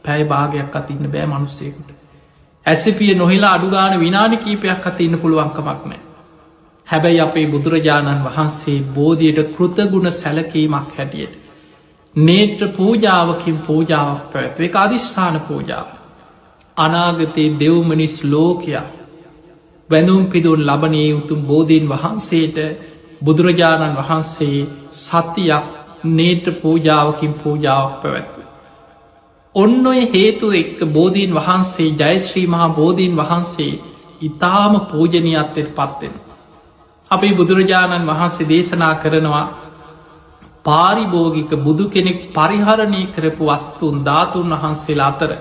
පැය 0.05 0.21
භාගයක් 0.25 0.75
අතින්න 0.75 1.07
බෑ 1.07 1.25
මනුස්සේකුට. 1.25 1.89
ඇසිපිය 2.65 3.13
නොහිලා 3.15 3.53
අඩුගාන 3.53 3.99
විනාඩි 3.99 4.37
කීපයක් 4.37 4.85
අත 4.85 5.01
ඉන්න 5.01 5.17
පුළුවන්කමක් 5.17 5.83
නෑ. 5.85 6.01
හැබැයි 6.87 7.21
අපේ 7.21 7.47
බුදුරජාණන් 7.47 8.25
වහන්සේ 8.25 8.79
බෝධියට 8.93 9.43
කෘතගුණ 9.53 10.11
සැලකීමක් 10.13 10.95
හැටියට 10.97 11.46
නේත්‍ර 12.17 12.67
පූජාවකින් 12.69 13.57
පූජාවක් 13.59 14.21
පැත්ව 14.31 14.61
එක 14.61 14.75
අධිෂ්ඨාන 14.75 15.39
පූජාව 15.41 15.87
අනාගතයේ 16.77 17.55
දෙව්මනිස් 17.59 18.15
ලෝකයා 18.25 18.85
වැඳුම් 19.89 20.23
පිදුන් 20.27 20.61
ලබනයේ 20.61 21.13
උතුම් 21.13 21.41
බෝධීන් 21.43 21.89
වහන්සේට 21.89 22.57
බුදුරජාණන් 23.21 23.97
වහන්සේ 23.97 24.57
සතියක් 24.91 25.67
නේත්‍ර 26.11 26.51
පූජාවකින් 26.53 27.33
පූජාවක් 27.33 27.93
පැවැත්ව. 28.01 28.41
ඔන්න 29.55 29.87
ඔය 29.87 30.01
හේතු 30.13 30.47
එක්ක 30.53 30.79
බෝධීන් 30.87 31.33
වහන්සේ 31.33 31.89
ජයශ්‍රී 31.95 32.47
මහා 32.47 32.69
බෝධීන් 32.71 33.15
වහන්සේ 33.15 33.73
ඉතාම 34.21 34.73
පූජනීයත්වයට 34.81 35.71
පත්වෙන. 35.71 36.13
අපේ 37.11 37.33
බුදුරජාණන් 37.33 38.07
වහන්සේ 38.07 38.49
දේශනා 38.49 38.95
කරනවා 38.95 39.45
පාරිභෝගික 40.67 41.51
බුදු 41.59 41.85
කෙනෙක් 41.89 42.19
පරිහරණය 42.33 43.03
කරපු 43.11 43.43
වස්තුන් 43.47 44.03
ධාතුන් 44.03 44.53
වහන්සේලා 44.53 45.09
අතර 45.09 45.31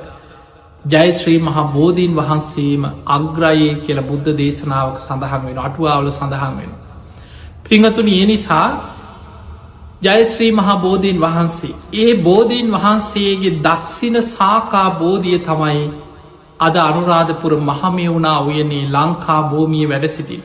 ජයශ්‍රී 0.84 1.38
මහා 1.40 1.64
බෝධීන් 1.68 2.12
වහන්සේම 2.14 2.84
අග්‍රයේ 3.08 3.72
කියල 3.80 4.00
බුද්ධ 4.02 4.28
දේශනාවක් 4.34 4.98
සඳහන් 5.00 5.42
වෙන 5.44 5.58
අටුවාවල 5.60 6.10
සඳහන් 6.10 6.54
වෙන. 6.58 6.72
පිංහතුන 7.64 8.08
ඒ 8.10 8.24
නිසා 8.26 8.68
ජයශ්‍රී 10.02 10.52
මහා 10.52 10.76
බෝධීන් 10.78 11.20
වහන්සේ 11.20 11.74
ඒ 11.96 12.12
බෝධීන් 12.22 12.68
වහන්සේගේ 12.72 13.54
දක්ෂින 13.60 14.16
සාකා 14.24 14.88
බෝධිය 14.96 15.38
තමයි 15.40 15.86
අද 16.60 16.76
අනුරාධපුර 16.80 17.52
මහමයවුණා 17.62 18.40
උයනේ 18.42 18.84
ලංකා 18.88 19.42
භූමිය 19.44 19.86
වැඩ 19.88 20.06
සිටින්. 20.08 20.44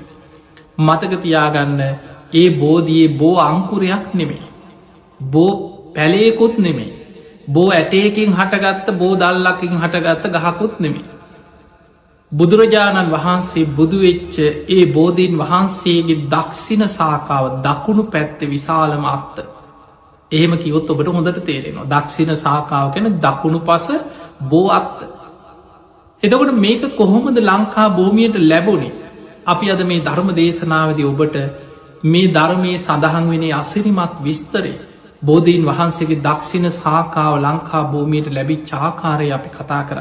මතකතියාගන්න 0.80 1.82
ඒ 2.34 2.50
බෝධයේ 2.58 3.10
බෝ 3.16 3.36
අංකුරයක් 3.42 4.08
නෙමේ. 4.14 4.51
බෝ 5.28 5.52
පැලේකුත් 5.96 6.58
නෙමේ 6.58 6.92
බෝ 7.48 7.70
ඇටේකින් 7.70 8.34
හටගත්ත 8.34 8.92
බෝ 8.94 9.14
දල්ලකින් 9.16 9.74
හටගත්ත 9.74 10.26
ගහකුත් 10.36 10.80
නෙමි. 10.80 11.02
බුදුරජාණන් 12.32 13.12
වහන්සේ 13.12 13.66
බුදුවෙච්ච 13.68 14.36
ඒ 14.70 14.86
බෝධීන් 14.88 15.38
වහන්සේගේ 15.38 16.22
දක්ෂින 16.28 16.84
සාකාව 16.90 17.46
දකුණු 17.62 18.04
පැත්ත 18.06 18.40
විශාලම 18.44 19.06
අත්ත. 19.08 19.36
එහෙම 20.32 20.54
කිවොත් 20.58 20.90
ඔබට 20.90 21.08
හොඳට 21.10 21.40
තේරෙනවා 21.42 21.90
දක්ෂින 21.94 22.32
සාකාව 22.38 22.94
කෙන 22.94 23.06
දකුණු 23.20 23.60
පස 23.62 23.88
බෝ 24.44 24.68
අත්ත. 24.70 24.98
එතකොට 26.24 26.54
මේක 26.56 26.84
කොහොමද 26.96 27.38
ලංකා 27.42 27.88
භූමියයට 27.90 28.38
ලැබුණේ 28.44 28.94
අපි 29.46 29.66
අද 29.70 29.82
මේ 29.84 30.00
ධර්ම 30.00 30.30
දේශනාවදී 30.32 31.06
ඔබට 31.06 31.36
මේ 32.04 32.28
ධර්මයේ 32.30 32.78
සඳහන් 32.78 33.26
වෙනේ 33.30 33.54
අසිරිමත් 33.54 34.16
විස්තරේ 34.24 34.80
බෝධීන් 35.22 35.66
වහන්සේගේ 35.66 36.20
දක්ෂින 36.20 36.68
සාකාව 36.74 37.34
ලංකා 37.38 37.84
භූමියයට 37.86 38.28
ලැබි 38.30 38.56
චාකාරය 38.66 39.28
අපි 39.32 39.50
කතා 39.50 39.84
කර. 39.84 40.00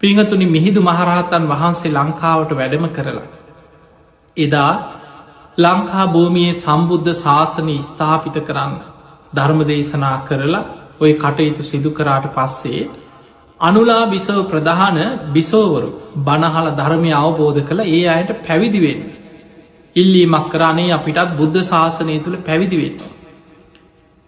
පිංහතුනි 0.00 0.46
මිහිදු 0.46 0.80
මහරහතන් 0.82 1.44
වහන්සේ 1.48 1.92
ලංකාවට 1.92 2.50
වැඩම 2.52 2.86
කරලා. 2.88 3.28
එදා 4.36 4.72
ලංකා 5.58 6.06
භූමියයේ 6.06 6.56
සම්බුද්ධ 6.56 7.12
ශාසනය 7.16 7.76
ස්ථාපිත 7.80 8.36
කරන්න 8.46 8.74
ධර්ම 9.32 9.60
දේශනා 9.64 10.16
කරලා 10.24 10.64
ඔය 11.00 11.12
කටයුතු 11.14 11.62
සිදු 11.62 11.90
කරාට 11.90 12.26
පස්සේ 12.30 12.82
අනුලා 13.60 14.02
බිසව 14.06 14.38
ප්‍රධාන 14.44 14.98
බිසෝවරු 15.32 15.88
බණහල 16.18 16.68
ධර්මය 16.72 17.10
අවබෝධ 17.14 17.60
කළ 17.62 17.80
ඒ 17.88 18.04
අයට 18.08 18.30
පැවිදිවෙන්. 18.42 19.00
ඉල්ලීමක් 19.96 20.46
කරන්නේ 20.48 20.92
අපිටත් 20.92 21.32
බුද්ධ 21.36 21.58
ශාසනය 21.62 22.16
තුළ 22.18 22.38
පැවිදිවෙන්නවා. 22.42 23.19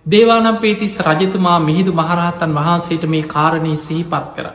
දේවානම් 0.07 0.57
පේතිස් 0.57 0.99
රජතුමා 1.01 1.59
මිහිදු 1.61 1.93
මහරහතන් 1.93 2.53
වහන්සේට 2.53 3.05
මේ 3.07 3.23
කාරණය 3.25 3.77
සිහිපත් 3.79 4.27
කර. 4.37 4.47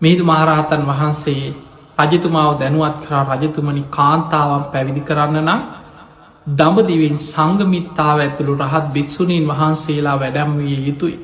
මිහිදු 0.00 0.24
මහරහතන් 0.24 0.82
වහන්සේ 0.82 1.54
රජතුමාව 2.00 2.52
දැනුවත් 2.58 2.96
කරා 3.02 3.24
රජතුමනි 3.32 3.82
කාන්තාවන් 3.90 4.64
පැවිදි 4.72 5.02
කරන්න 5.02 5.38
නම් 5.42 5.60
දඹදිවෙන් 6.46 7.18
සංගමිත්තාව 7.22 8.18
ඇතුළු 8.18 8.54
රහත් 8.58 8.86
භික්‍ෂුණීන් 8.94 9.46
වහන්සේලා 9.46 10.16
වැඩම් 10.16 10.50
විය 10.58 10.78
යුතුයි. 10.86 11.16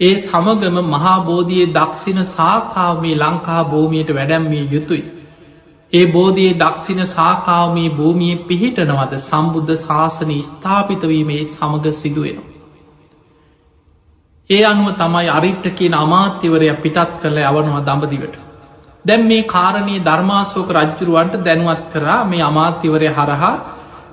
ඒ 0.00 0.14
සමගම 0.16 0.76
මහාබෝධියයේ 0.86 1.72
දක්ෂින 1.72 2.20
සාකාව 2.26 2.94
මේ 3.00 3.16
ලංකා 3.16 3.62
භූමියයට 3.64 4.10
වැඩැම්විය 4.10 4.64
යුතුයි. 4.70 5.04
ඒ 5.92 6.06
බෝධයේ 6.08 6.54
දක්ෂින 6.56 7.00
සාකාවමී 7.06 7.90
භූමිය 7.90 8.36
පිහිටනවද 8.44 9.12
සම්බුද්ධ 9.20 9.74
ශාසන 9.78 10.30
ස්ථාපිතවීමේ 10.42 11.42
සමඟ 11.46 11.92
සිදුවෙන. 11.94 12.38
ඒ 14.50 14.62
අනුව 14.64 14.88
තමයි 14.94 15.28
අරිට්ට 15.30 15.66
කියන 15.72 15.94
අමාත්‍යවරය 15.96 16.68
පිටත් 16.78 17.12
කරල 17.20 17.38
යවනවා 17.42 17.82
දඹදිවට. 17.82 18.34
දැම් 19.04 19.22
මේ 19.24 19.44
කාරණයේ 19.44 20.02
ධර්මාසෝක 20.02 20.68
රජ්ජුරුවන්ට 20.72 21.34
දැනුවත් 21.40 21.84
කරා 21.92 22.20
මේ 22.24 22.42
අමාත්‍යවරය 22.42 23.08
හරහා 23.10 23.54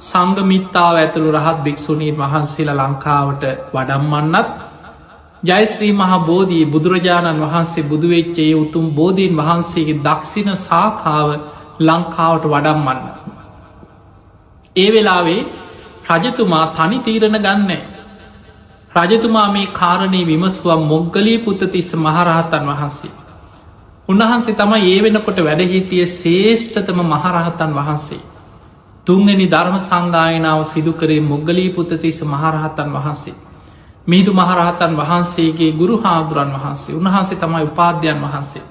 සංගමිත්තාව 0.01 0.95
ඇතුළු 0.95 1.31
රහත් 1.31 1.57
භික්‍ෂුණීන් 1.61 2.17
වහන්සේලා 2.17 2.77
ලංකාවට 2.81 3.43
වඩම්මන්නත් 3.73 4.49
ජයශ්‍රී 5.43 5.93
මහා 5.93 6.19
බෝධී 6.21 6.65
බුදුරජාණන් 6.67 7.43
වහන්සේ 7.43 7.83
බුදුවෙච්චේ 7.85 8.51
උතුම් 8.55 8.85
බෝධීන් 8.91 9.37
වහන්සේගේ 9.37 10.01
දක්ෂින 10.01 10.49
සාකාව 10.59 11.29
ලංකාවට 11.79 12.45
වඩම්මන්න. 12.45 12.99
ඒ 14.75 14.89
වෙලාවේ 14.91 15.41
රජතුමා 16.11 16.65
තනි 16.69 16.99
තීරණ 16.99 17.37
ගන්න. 17.39 17.71
රජතුමා 18.91 19.51
මේ 19.51 19.67
කාරණය 19.69 20.21
විමස්ුවම් 20.23 20.83
මොග්ගලී 20.85 21.37
පුත්තතිස්ස 21.39 21.93
මහරහතන් 21.95 22.65
වහන්සේ. 22.67 23.11
උන්වහන්සේ 24.09 24.55
තම 24.55 24.73
ඒ 24.83 24.99
වෙනකොට 25.01 25.39
වැඩහිටිය 25.39 26.05
ශේෂ්ඨතම 26.07 26.99
මහරහතන් 27.05 27.71
වහන්සේ. 27.73 28.21
තුන්ගනි 29.07 29.47
ධර්ම 29.47 29.77
සංගායනාව 29.79 30.63
සිදුකරේ 30.65 31.21
මොග්ගලී 31.21 31.69
පුත්තතිස්ස 31.69 32.19
මහරහතන් 32.23 32.89
වහන්සේ. 32.91 33.35
මීදු 34.07 34.31
මහරහතන් 34.33 34.93
වහන්සේගේ 34.93 35.71
ගුරු 35.71 35.97
හාදුරන් 35.97 36.51
වහන්සේ 36.53 36.95
උන්වහන්සේ 36.95 37.37
තමයි 37.37 37.63
උපාධ්‍යයන් 37.63 38.19
වහන්සේ. 38.19 38.63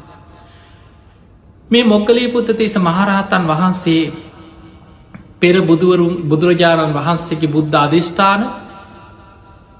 මේ 1.72 1.84
මොක්කලී 1.84 2.28
පුත්තතිස 2.28 2.74
මහරහතන් 2.78 3.44
වහන්සේ 3.46 4.12
පෙර 5.40 5.54
බුදුවරුන් 5.62 6.14
බුදුරජාණන් 6.24 6.94
වහන්සේගේ 6.94 7.48
බුද්ධ 7.48 7.76
අධිෂ්ඨාන 7.78 8.40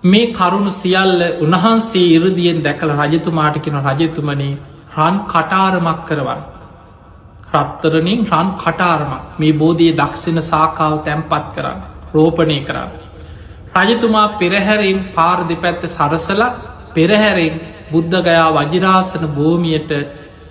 මේ 0.05 0.33
කරුණු 0.33 0.73
සියල්ල 0.73 1.21
උන්වහන්සේ 1.41 2.07
ඉරදියෙන් 2.09 2.59
දැකළ 2.61 2.93
රජතුමාටකෙන 3.03 3.77
රජතුමනේ 3.89 4.59
රන් 4.95 5.17
කටාරමක් 5.25 6.01
කරවන්. 6.05 6.41
රත්තරනින් 7.53 8.21
රන් 8.29 8.49
කටාරමක් 8.57 9.23
මේ 9.39 9.53
බෝධිය 9.55 9.93
දක්ෂින 9.95 10.39
සාකාව 10.43 10.95
තැන්පත් 11.01 11.47
කරන්න 11.55 11.81
රෝපණය 12.13 12.59
කරන්න. 12.63 12.91
රජතුමා 13.79 14.29
පෙරහැරින් 14.35 14.99
පාර 15.11 15.39
දෙපැත්ත 15.45 15.83
සරසල 15.89 16.43
පෙරහැරෙන් 16.91 17.55
බුද්ධගයා 17.93 18.49
වජිරාසන 18.59 19.25
භූමියයට 19.29 19.93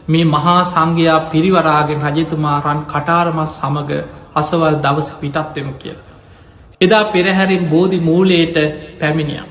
මේ 0.07 0.25
මහා 0.25 0.63
සංඝයා 0.65 1.19
පිරිවරාගෙන් 1.31 2.01
රජතුමා 2.07 2.57
රන් 2.59 2.81
කටාරමස් 2.85 3.53
සමඟ 3.59 3.91
අසවල් 4.35 4.75
දවස 4.77 5.09
පිටත්වෙම 5.13 5.69
කියල. 5.75 5.97
එදා 6.81 7.03
පෙරහැරින් 7.05 7.65
බෝධි 7.67 7.99
මූලයට 7.99 8.57
පැමිණියම්. 8.99 9.49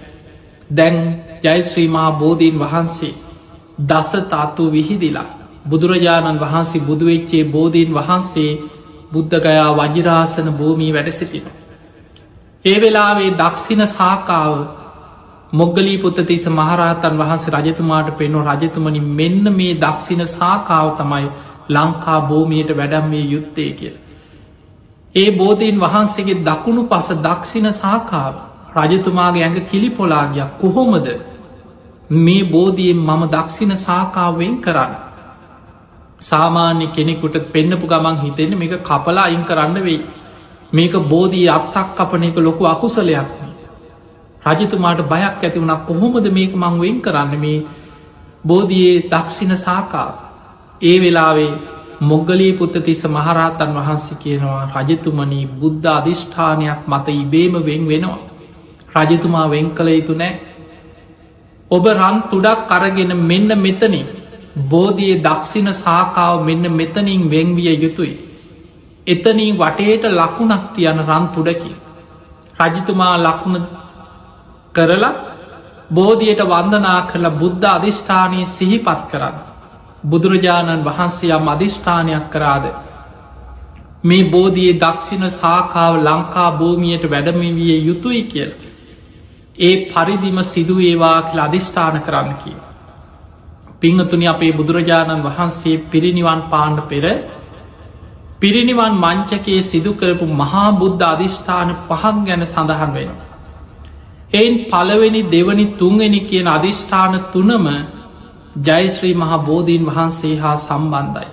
දැන් 0.71 0.97
ජයිශ්‍රීමා 1.43 2.11
බෝධීන් 2.15 2.59
වහන්සේ 2.59 3.15
දස 3.87 4.11
තාත්තු 4.29 4.73
විහිදිලා 4.73 5.29
බුදුරජාණන් 5.65 6.41
වහන්සේ 6.41 6.81
බුදුවෙච්චේ 6.81 7.45
බෝධීන් 7.47 7.95
වහන්සේ 7.95 8.51
බුද්ධගයා 9.13 9.71
වජිරාසන 9.79 10.49
භූමී 10.53 10.93
වැඩසිටින. 10.93 11.47
ඒ 12.65 12.79
වෙලාවේ 12.81 13.31
දක්ෂින 13.33 13.83
සාකාව 13.89 14.55
මොග්ගලී 15.53 15.99
පුත්තතිස 15.99 16.45
මහරහතන් 16.49 17.15
වහන්සේ 17.19 17.55
රජතුමාට 17.57 18.11
පෙනු 18.17 18.43
රජතුමනි 18.43 19.01
මෙන්න 19.13 19.45
මේ 19.53 19.73
දක්ෂින 19.77 20.23
සාකාව 20.29 20.91
තමයි 20.99 21.27
ලංකා 21.69 22.21
භූමියයට 22.23 22.71
වැඩම්මිය 22.77 23.25
යුත්තේ 23.27 23.71
කියල. 23.73 23.97
ඒ 25.15 25.31
බෝධීන් 25.33 25.81
වහන්සේගේ 25.81 26.39
දකුණු 26.43 26.83
පස 26.85 27.09
දක්ෂින 27.19 27.67
සාකාව 27.75 28.35
රජතුමාගේ 28.77 29.43
ඇඟ 29.43 29.61
කිලිපොලාගයක් 29.67 30.57
කොහොමද 30.61 31.07
මේ 32.19 32.45
බෝධියෙන් 32.47 33.01
මම 33.01 33.23
දක්ෂින 33.29 33.77
සාකාවෙන් 33.79 34.57
කරන්න. 34.59 34.95
සාමාන්‍ය 36.21 36.87
කෙනෙකුට 36.89 37.37
පෙන්න්නපු 37.53 37.87
ගමන් 37.89 38.17
හිතෙන 38.19 38.53
මේක 38.57 38.75
කපලා 38.83 39.25
අයින් 39.25 39.45
කරන්න 39.45 39.79
වෙයි. 39.83 40.01
මේක 40.73 40.95
බෝධී 41.09 41.49
අත්තක් 41.51 41.89
කපන 41.97 42.25
එක 42.25 42.37
ලොකු 42.39 42.65
අකුසලයක් 42.67 43.31
රජතුමාට 44.43 45.01
බයක් 45.05 45.37
ඇති 45.39 45.59
වුණක් 45.59 45.83
කොහොමද 45.87 46.27
මේක 46.31 46.53
මං 46.55 46.81
වෙන් 46.81 46.97
කරන්න 47.01 47.35
මේ 47.39 47.59
බෝධයේ 48.45 48.97
දක්ෂින 49.07 49.53
සාකා 49.59 50.09
ඒ 50.83 50.97
වෙලාවේ 51.01 51.53
මොග්ගලී 52.03 52.53
පුත්ත 52.55 52.75
තිස්ස 52.81 53.03
මහරහතන් 53.07 53.73
වහන්සේ 53.77 54.17
කියනවා 54.19 54.63
රජතුමනී 54.77 55.51
බුද්ධ 55.55 55.89
අධිෂ්ඨානයක් 55.91 56.81
මත 56.89 57.07
ඉබේම 57.15 57.55
වෙන් 57.61 57.83
වෙනවා. 57.89 58.21
රජතුමා 58.97 59.51
වෙන් 59.51 59.67
කළ 59.71 59.89
යුතු 59.91 60.15
නෑ. 60.15 60.33
ඔබ 61.71 61.85
රන් 61.89 62.17
තුඩක් 62.31 62.61
කරගෙන 62.67 63.13
මෙන්න 63.23 63.51
මෙතනින් 63.59 64.07
බෝධයේ 64.71 65.19
දක්ෂින 65.19 65.69
සාකාව 65.75 66.35
මෙන්න 66.43 66.65
මෙතනින් 66.73 67.23
වෙංවිය 67.31 67.75
යුතුයි. 67.77 68.15
එතනින් 69.07 69.55
වටේට 69.57 70.05
ලකුණක් 70.13 70.65
තියන 70.75 70.99
රන් 71.01 71.25
තුඩකි. 71.35 71.73
රජතුමා 72.61 73.15
ලකුණ 73.19 73.57
කරලා 74.75 75.15
බෝධියයට 75.91 76.43
වන්දනා 76.45 77.01
කරලා 77.03 77.31
බුද්ධ 77.33 77.67
අධිෂ්ඨානී 77.69 78.45
සිහිපත් 78.47 79.01
කරන්න. 79.11 79.37
බුදුරජාණන් 80.05 80.85
වහන්සේ 80.85 81.33
යම් 81.33 81.49
අධිෂ්ඨානයක් 81.49 82.27
කරාද. 82.31 82.65
මේ 84.05 84.25
බෝධයේ 84.27 84.79
දක්ෂිණ 84.79 85.31
සාකාව 85.33 85.95
ලංකා 85.99 86.51
භූමියයට 86.53 87.11
වැඩමිවිය 87.11 87.79
යුතුයි 87.81 88.23
කියල. 88.25 88.51
ඒ 89.59 89.75
පරිදිම 89.87 90.39
සිදුවේවා 90.45 91.19
කියල 91.23 91.41
අධිෂ්ඨාන 91.41 91.97
කරන්න 92.01 92.35
කිය. 92.35 92.59
පිංහතුනි 93.81 94.27
අපේ 94.27 94.53
බුදුරජාණන් 94.53 95.25
වහන්සේ 95.25 95.83
පිරිනිවන් 95.91 96.43
පාණ්ඩ 96.51 96.81
පෙර 96.89 97.05
පිරිනිවන් 98.41 98.95
මංචකයේ 98.97 99.63
සිදු 99.63 99.93
කරපු 99.95 100.27
මහා 100.35 100.69
බුද්ධ 100.75 101.05
අධිෂ්ඨාන 101.05 101.69
පහක් 101.89 102.15
ගැන 102.27 102.47
සඳහන් 102.47 102.95
වෙනවා. 102.95 103.30
එයින් 104.33 104.55
පළවෙනි 104.67 105.23
දෙවනි 105.25 105.67
තුන්වෙනි 105.75 106.21
කියන 106.23 106.47
අධිෂ්ඨාන 106.49 107.15
තුනම 107.33 107.67
ජයශ්‍රී 108.59 109.15
මහා 109.15 109.39
බෝධීන් 109.41 109.85
වහන්සේ 109.87 110.35
හා 110.37 110.57
සම්බන්ධයි. 110.59 111.29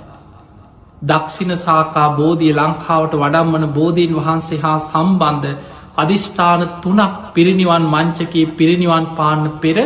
දක්ෂින 1.02 1.52
සාකා 1.58 2.10
බෝධිය 2.12 2.54
ලංකාවට 2.54 3.14
වඩම්වන 3.14 3.66
බෝධීන් 3.70 4.14
වහන්සේ 4.16 4.60
හා 4.60 4.80
සම්බන්ධ 4.82 5.56
අධිෂ්ඨාන 5.98 6.62
තුනක් 6.80 7.14
පිරිනිවන් 7.34 7.84
මංචකයේ 7.86 8.54
පිරිනිවන් 8.54 9.06
පාන්න 9.16 9.44
පෙර 9.62 9.78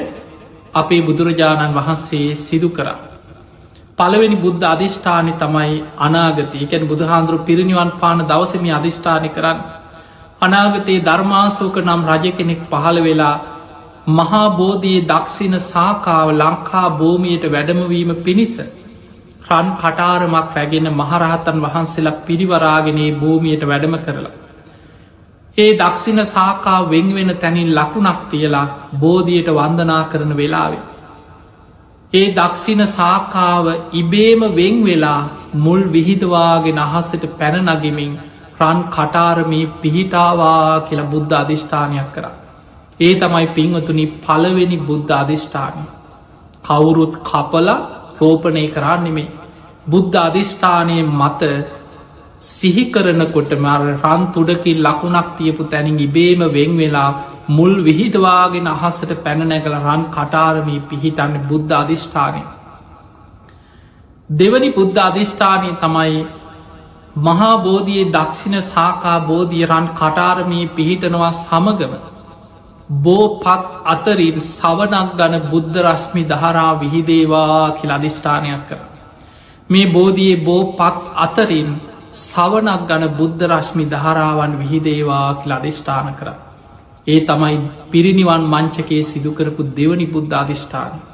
අපේ 0.73 1.01
බුදුරජාණන් 1.01 1.75
වහන්සේ 1.75 2.35
සිදු 2.37 2.69
කරා. 2.69 2.99
පළවෙනි 3.97 4.37
බුද්ධ 4.37 4.65
අධිෂ්ඨානි 4.65 5.33
තමයි 5.33 5.73
අනාගතය 5.97 6.57
එකැන 6.57 6.83
බුදුහාන්දුරු 6.87 7.37
පිරිනිවන් 7.39 7.91
පාන 7.99 8.19
දවසම 8.21 8.65
අධිෂ්ඨානය 8.71 9.29
කරන්න 9.29 9.59
අනාගතයේ 10.41 11.01
ධර්මාසෝක 11.01 11.75
නම් 11.79 12.03
රජ 12.09 12.25
කෙනෙක් 12.31 12.61
පහළ 12.69 12.99
වෙලා 12.99 13.33
මහාබෝධයේ 14.09 15.01
දක්ෂින 15.05 15.55
සාකාව 15.63 16.27
ලංකා 16.33 16.85
භූමියයට 16.93 17.45
වැඩමවීම 17.47 18.11
පිණිස 18.19 18.53
රන් 19.49 19.67
කටාරමක් 19.75 20.55
රැගෙන 20.55 20.87
මහරහතන් 20.91 21.59
වහන්සේලා 21.59 22.21
පිරිවරාගෙනේ 22.21 23.11
භූමියයට 23.15 23.65
වැඩම 23.65 23.97
කරලා. 23.99 24.33
ඒ 25.57 25.71
දක්ෂින 25.75 26.19
සාකා 26.27 26.79
වෙන්වෙන 26.85 27.31
තැනින් 27.35 27.69
ලකුණක් 27.71 28.21
තියලා 28.29 28.65
බෝධියයට 28.95 29.49
වන්දනා 29.51 30.03
කරන 30.05 30.33
වෙලාවේ. 30.37 30.83
ඒ 32.13 32.27
දක්ෂින 32.33 32.81
සාකාව 32.89 33.65
ඉබේම 33.93 34.41
වෙන් 34.51 34.75
වෙලා 34.81 35.21
මුල් 35.55 35.81
විහිදවාගෙන 35.89 36.79
අහස්සට 36.79 37.23
පැනනගමින් 37.37 38.13
රන් 38.61 38.79
කටාරමී 38.95 39.65
පිහිටාවා 39.81 40.81
කියලා 40.87 41.11
බුද්ධ 41.13 41.35
අධිෂ්ඨානයක් 41.41 42.09
කර. 42.15 42.25
ඒ 42.99 43.13
තමයි 43.15 43.47
පින්වතුනි 43.55 44.05
පළවෙනි 44.23 44.77
බුද්ධ 44.89 45.13
අධිෂ්ඨානය. 45.13 45.83
කවුරුත් 46.63 47.13
කපල 47.23 47.69
රෝපණය 48.19 48.65
කරන්නෙමේ. 48.69 49.29
බුද්ධ 49.87 50.17
අධිෂ්ඨානය 50.19 50.97
මත 51.19 51.41
සිහිකරනකොට 52.49 53.51
මර 53.55 53.81
රන් 53.95 54.21
තුඩකින් 54.33 54.79
ලකුණක් 54.79 55.29
තියපු 55.37 55.63
තැනින් 55.65 55.99
ඉබේම 55.99 56.41
වෙන් 56.55 56.71
වෙලා 56.77 57.09
මුල් 57.49 57.73
විහිදවාගෙන 57.87 58.67
අහසට 58.67 59.11
පැනනැකල 59.23 59.75
රන් 59.77 60.03
කටාරමී 60.15 60.81
පිහිටන්න 60.89 61.33
බුද්ධ 61.49 61.73
අධිෂ්ඨානය. 61.73 62.43
දෙවනි 64.29 64.69
බුද්ධ 64.77 64.99
අධිෂ්ඨානය 64.99 65.69
තමයි 65.83 66.21
මහාබෝධයේ 67.17 68.11
දක්ෂිණ 68.11 68.61
සාකා 68.63 69.19
බෝධියරන් 69.21 69.87
කටාරමී 69.91 70.65
පිහිටනවා 70.69 71.31
සමගම 71.33 71.93
බෝපත් 72.89 73.45
අතරින් 73.85 74.39
සවනක් 74.41 75.17
ගන 75.17 75.35
බුද්ධ 75.51 75.77
රශ්මි 75.77 76.23
දහරා 76.25 76.79
විහිදේවා 76.79 77.75
කියල 77.77 77.91
අධිෂ්ඨානයක් 77.91 78.63
කර. 78.69 78.79
මේ 79.69 79.85
බෝධයේ 79.87 80.43
බෝපත් 80.45 80.79
අතරින් 81.17 81.69
සවනක් 82.11 82.81
ගන 82.87 83.03
බුද්ධ 83.19 83.43
රශ්මි 83.51 83.85
දහරාවන් 83.85 84.57
විහිදේවා 84.59 85.27
කියල 85.35 85.51
අධිෂ්ඨාන 85.51 86.15
කර. 86.15 86.27
ඒ 87.07 87.19
තමයි 87.21 87.57
පිරිනිවන් 87.91 88.43
මංචකයේ 88.45 89.03
සිදුකරපු 89.03 89.61
දෙවනි 89.75 90.05
බුද්ධ 90.05 90.33
අධිෂ්ඨානය. 90.33 91.10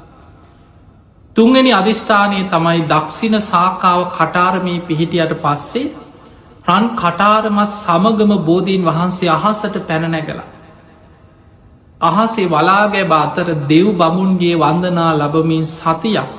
තුන්ගනි 1.38 1.72
අධිෂ්ඨානය 1.72 2.38
තමයි 2.48 2.80
දක්ෂින 2.88 3.34
සාකාව 3.42 4.00
කටාරමී 4.12 4.78
පිහිටියට 4.82 5.34
පස්සේ 5.38 5.86
රන් 6.68 6.86
කටාරමත් 6.96 7.70
සමගම 7.74 8.32
බෝධීන් 8.42 8.82
වහන්සේ 8.84 9.30
අහසට 9.30 9.76
පැනනැගලා. 9.82 10.48
අහසේ 12.00 12.46
වලාගැ 12.46 13.04
බාතර 13.06 13.46
දෙව් 13.68 13.86
බමුන්ගේ 13.94 14.56
වන්දනා 14.56 15.12
ලබමින් 15.14 15.64
සතියක් 15.68 16.30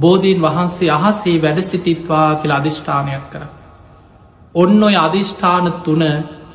බෝධීන් 0.00 0.40
වහන්සේ 0.42 0.90
අහසේ 0.90 1.36
වැඩ 1.42 1.60
සිටිත්වා 1.62 2.28
කියලා 2.34 2.58
අධිෂ්ඨානයක් 2.58 3.24
කර. 3.32 3.42
ඔන්න 4.54 4.82
ඔය 4.82 4.96
අධිෂ්ඨාන 4.98 5.66
තුන 5.84 6.02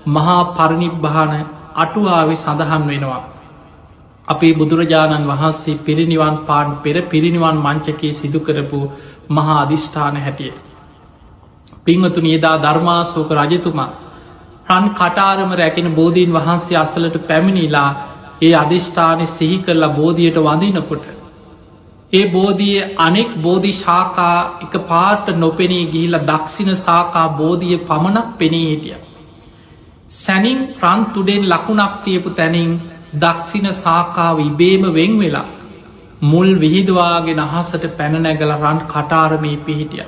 මහා 0.07 0.43
පරණිබ්භාන 0.51 1.33
අටුවාවි 1.75 2.35
සඳහන් 2.37 2.83
වෙනවා. 2.87 3.21
අපේ 4.29 4.53
බුදුරජාණන් 4.53 5.27
වහන්සේ 5.27 5.79
පිරිනිවන් 5.79 6.35
පාන් 6.45 6.67
පෙර 6.77 6.95
පිරිනිවන් 7.05 7.57
මංචකයේ 7.59 8.13
සිදුකරපු 8.13 8.79
මහා 9.29 9.57
අධිෂ්ඨාන 9.59 10.17
හැටිය. 10.17 10.53
පිංවතු 11.85 12.19
නියදා 12.21 12.55
ධර්මාසෝක 12.57 13.31
රජතුමා 13.39 13.89
රන් 14.69 14.87
කටාරම 14.91 15.51
රැකෙන 15.53 15.87
බෝධීන් 15.91 16.31
වහන්සේ 16.31 16.77
අසලට 16.77 17.15
පැමිණිලා 17.27 17.89
ඒ 18.41 18.53
අධිෂ්ඨානය 18.55 19.25
සිහි 19.27 19.57
කරලා 19.59 19.89
බෝධියයට 19.91 20.37
වඳනකොට. 20.39 21.05
ඒ 22.13 22.25
බෝධිය 22.27 22.77
අනෙක් 22.99 23.31
බෝධි 23.37 23.71
ශාකා 23.75 24.37
එක 24.61 24.75
පාට 24.83 25.25
නොපෙනේ 25.35 25.85
ගිහිල 25.87 26.15
දක්ෂින 26.21 26.71
සාකා 26.77 27.27
බෝධිය 27.31 27.77
පමණක් 27.81 28.29
පෙනේ 28.37 28.67
හිටිය. 28.67 28.97
සැනින් 30.13 30.59
රන් 30.81 31.01
තුඩෙන් 31.07 31.43
ලකුණක් 31.45 31.93
තියපු 32.03 32.29
තැනින් 32.31 32.71
දක්ෂින 33.15 33.67
සාකාව 33.75 34.39
ඉබේම 34.41 34.83
වෙන් 34.93 35.19
වෙලා 35.19 35.47
මුල් 36.23 36.49
විහිදවාගෙන 36.55 37.39
අහසට 37.39 37.83
පැනනැගල 37.97 38.51
රන් 38.53 38.79
කටාරමී 38.85 39.57
පිහිටිය. 39.59 40.05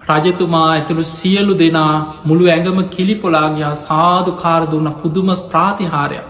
රජතුමා 0.00 0.66
ඇතුළු 0.68 1.04
සියලු 1.06 1.54
දෙනා 1.54 1.94
මුළු 2.24 2.44
ඇඟම 2.46 2.78
කිලිපොලාගයා 2.88 3.74
සාධකාර 3.78 4.62
දුන්න 4.70 4.92
පුදුමස් 4.94 5.42
ප්‍රාතිහාරයක් 5.44 6.26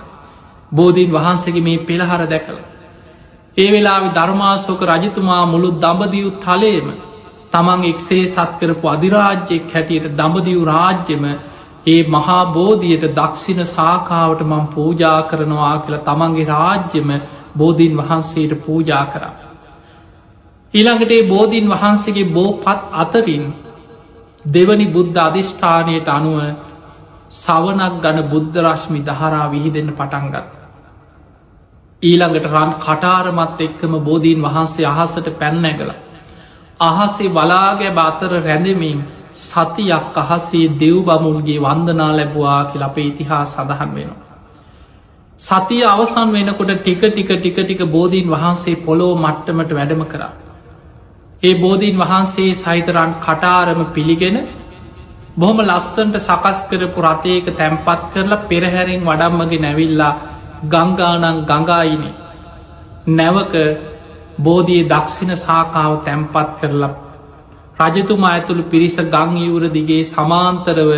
බෝධීන් 0.73 1.13
වහන්සගේ 1.13 1.63
මේ 1.63 1.79
පෙළහර 1.81 2.23
දැකළ. 2.27 2.61
ඒ 3.57 3.71
වෙලා 3.73 4.01
ධර්මාසෝක 4.15 4.83
රජතුමා 4.85 5.45
මුළු 5.47 5.71
දඹදියු 5.77 6.31
තලේම 6.39 6.89
තමන් 7.53 7.81
එක්සේ 7.85 8.25
සත්කරපු 8.27 8.87
අධිරාජ්‍යයෙක් 8.89 9.73
හැටියට 9.75 10.13
දඹදියු 10.17 10.63
රාජ්‍යම 10.65 11.25
ඒ 11.87 12.03
මහා 12.07 12.45
බෝධියට 12.49 13.05
දක්ෂින 13.11 13.67
සාකාවට 13.67 14.41
මං 14.43 14.67
පූජා 14.69 15.23
කරනවා 15.25 15.77
කියලා 15.79 16.07
තමන්ගේ 16.07 16.47
රාජ්‍යම 16.47 17.11
බෝධීන් 17.57 17.97
වහන්සේට 17.97 18.53
පූජා 18.61 19.05
කරා. 19.07 19.35
ඊළඟට 20.75 21.13
බෝධීන් 21.29 21.69
වහන්සේගේ 21.69 22.31
බෝපත් 22.31 22.67
අතරින් 22.95 23.45
දෙවනි 24.47 24.87
බුද්ධ 24.89 25.19
අධිෂ්ඨානයට 25.19 26.09
අනුව 26.09 26.39
සවනක් 27.35 27.95
ගන 28.03 28.19
බුද්ධ 28.25 28.57
රශ්මි 28.59 29.01
දහරා 29.03 29.47
විහිදෙන්න්න 29.49 29.93
පටන්ගත්. 29.93 30.53
ඊළඟට 32.03 32.47
රන් 32.47 32.73
කටාරමත් 32.79 33.61
එක්කම 33.61 33.95
බෝධීන් 34.01 34.43
වහන්සේ 34.43 34.87
අහසට 34.87 35.27
පැන්නැගල. 35.39 35.91
අහසේ 36.81 37.29
වලාගේ 37.31 37.93
බාතර 37.93 38.33
රැඳමින් 38.39 39.01
සතියක් 39.35 40.17
අහසේ 40.17 40.67
දෙව් 40.77 40.97
බමුන්ගේ 41.03 41.59
වන්දනා 41.59 42.11
ලැබවා 42.13 42.65
කියල 42.65 42.83
අපේ 42.83 43.07
ඉතිහා 43.07 43.45
සඳහන් 43.45 43.91
වෙනවා. 43.91 44.31
සතිය 45.41 45.83
අවසන් 45.85 46.29
වෙනකොට 46.31 46.71
ටික 46.77 47.03
ටික 47.07 47.31
ටික 47.35 47.59
ටික 47.59 47.83
බෝධීන් 47.89 48.29
වහන්සේ 48.29 48.77
පොලෝ 48.79 49.13
මට්ටමට 49.17 49.71
වැඩම 49.73 50.03
කරා. 50.05 50.33
ඒ 51.43 51.55
බෝධීන් 51.57 51.97
වහන්සේ 51.99 52.51
සහිතරන් 52.55 53.13
කටාරම 53.19 53.81
පිළිගෙන 53.89 54.37
බොහොම 55.35 55.59
ලස්සන්ට 55.61 56.17
සකස් 56.19 56.59
කරපු 56.69 57.01
රතයක 57.03 57.47
තැම්පත් 57.53 58.01
කරලා 58.13 58.45
පෙරහැරෙන් 58.45 59.03
වඩම්මගේ 59.03 59.61
නැවිල්ලා 59.61 60.13
ගංගානං 60.65 61.45
ගඟායිනේ 61.45 62.15
නැවක 63.09 63.55
බෝධයේ 64.39 64.89
දක්ෂිණ 64.89 65.33
සාකාව 65.39 65.93
තැම්පත් 66.05 66.51
කරලා 66.61 67.10
රජතුමා 67.81 68.31
ඇතුළු 68.31 68.65
පිරිස 68.65 68.97
ගංයවුර 69.09 69.65
දිගේ 69.71 70.03
සමාන්තරව 70.05 70.91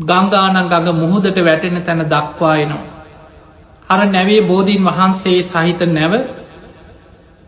ගංගානන් 0.00 0.58
ගඟ 0.64 0.88
මුහුදට 0.94 1.38
වැටෙන 1.40 1.78
තැන 1.82 2.02
දක්වායනවා. 2.06 2.84
අර 3.88 4.00
නැවේ 4.06 4.40
බෝධීන් 4.42 4.82
වහන්සේ 4.84 5.38
සහිත 5.44 5.80
නැව 5.88 6.14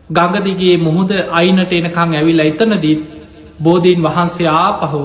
ගඟදිගේ 0.09 0.77
මුහුද 0.79 1.11
අයිනට 1.31 1.71
එනකං 1.73 2.11
ඇවිල්ල 2.13 2.41
එතනදීත් 2.41 3.01
බෝධීන් 3.59 4.01
වහන්සේ 4.01 4.49
ආපහු 4.55 5.01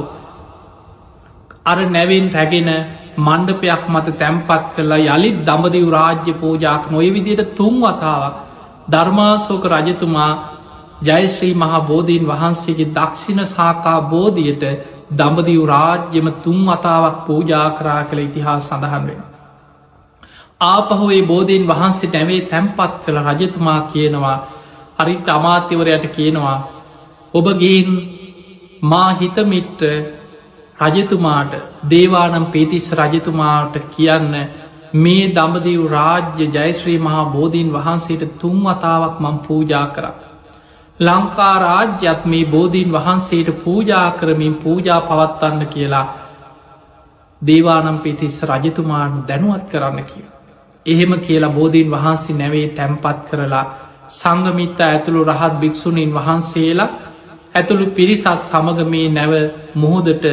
අර 1.65 1.79
නැවෙන් 1.89 2.27
රැගෙන 2.31 2.71
මණ්ඩපයක් 3.19 3.83
මත 3.89 4.07
තැම්පත් 4.19 4.65
කරලා 4.75 5.01
යළිත් 5.09 5.37
දඹදිව 5.43 5.87
රාජ්‍ය 5.91 6.33
පූජාක් 6.35 6.85
නොය 6.91 7.09
විදියට 7.11 7.55
තුන් 7.57 7.75
වතාවක් 7.83 8.35
ධර්මාසෝක 8.89 9.65
රජතුමා 9.67 10.33
ජයශ්‍රී 11.01 11.55
මහා 11.55 11.81
බෝධීන් 11.83 12.27
වහන්සේගේ 12.27 12.93
දක්ෂිණ 12.95 13.47
සාකා 13.47 14.01
බෝධියට 14.05 14.65
දඹදිව් 15.13 15.63
රාජ්‍යම 15.67 16.29
තුන් 16.39 16.61
වතාවක් 16.67 17.17
පූජා 17.27 17.69
කරා 17.71 18.03
කළ 18.05 18.21
ඉතිහා 18.21 18.59
සඳහන්වෙන්. 18.61 19.23
ආපහුවේ 20.63 21.23
බෝධීන් 21.25 21.69
වහන්සේ 21.69 22.11
නැවේ 22.11 22.41
තැම්පත් 22.43 22.93
කළ 23.05 23.19
රජතුමා 23.29 23.81
කියනවා 23.85 24.39
හරිට 24.99 25.29
අමාත්‍යවරයට 25.31 26.07
කියනවා 26.09 26.59
ඔබගේන් 27.35 27.91
මා 28.83 29.11
හිතමිට්ට 29.15 29.83
රජතුමාට 30.79 31.53
දේවානම් 31.91 32.47
පේතිස් 32.47 32.87
රජතුමාට 32.95 33.75
කියන්න 33.91 34.35
මේ 34.95 35.25
දඹදිව් 35.31 35.83
රාජ්‍ය 35.89 36.45
ජයශ්‍රී 36.49 36.99
මහා 37.01 37.25
බෝධීන් 37.27 37.73
වහන්සේට 37.73 38.33
තුන් 38.39 38.57
වතාවක් 38.65 39.17
මං 39.21 39.39
පූජා 39.39 39.87
කරා. 39.89 40.30
ලංකා 41.01 41.55
රාජ්‍යත් 41.59 42.25
මේ 42.27 42.45
බෝධීන් 42.47 42.91
වහන්සේට 42.93 43.49
පූජා 43.59 44.09
කරමින් 44.13 44.55
පූජා 44.57 45.01
පවත්වන්න 45.03 45.67
කියලා 45.67 46.07
දේවානම් 47.43 47.99
පිතිස් 47.99 48.43
රජතුමාන් 48.45 49.13
දැනුවත් 49.29 49.65
කරන්න 49.69 50.05
කිය. 50.05 50.27
එහෙම 50.87 51.13
කියලා 51.19 51.51
බෝධීන් 51.51 51.91
වහන්සේ 51.91 52.37
නැවේ 52.37 52.69
තැම්පත් 52.71 53.19
කරලා 53.29 53.65
සංගමිත්ත 54.11 54.81
ඇතුළු 54.83 55.25
රහත් 55.25 55.55
භික්‍ෂුණීන් 55.61 56.15
වහන්සේලා 56.15 56.89
ඇතුළු 57.55 57.87
පිරිසත් 57.91 58.29
සමග 58.41 58.79
මේ 58.87 59.09
නැව 59.11 59.33
මුහොදට 59.75 60.25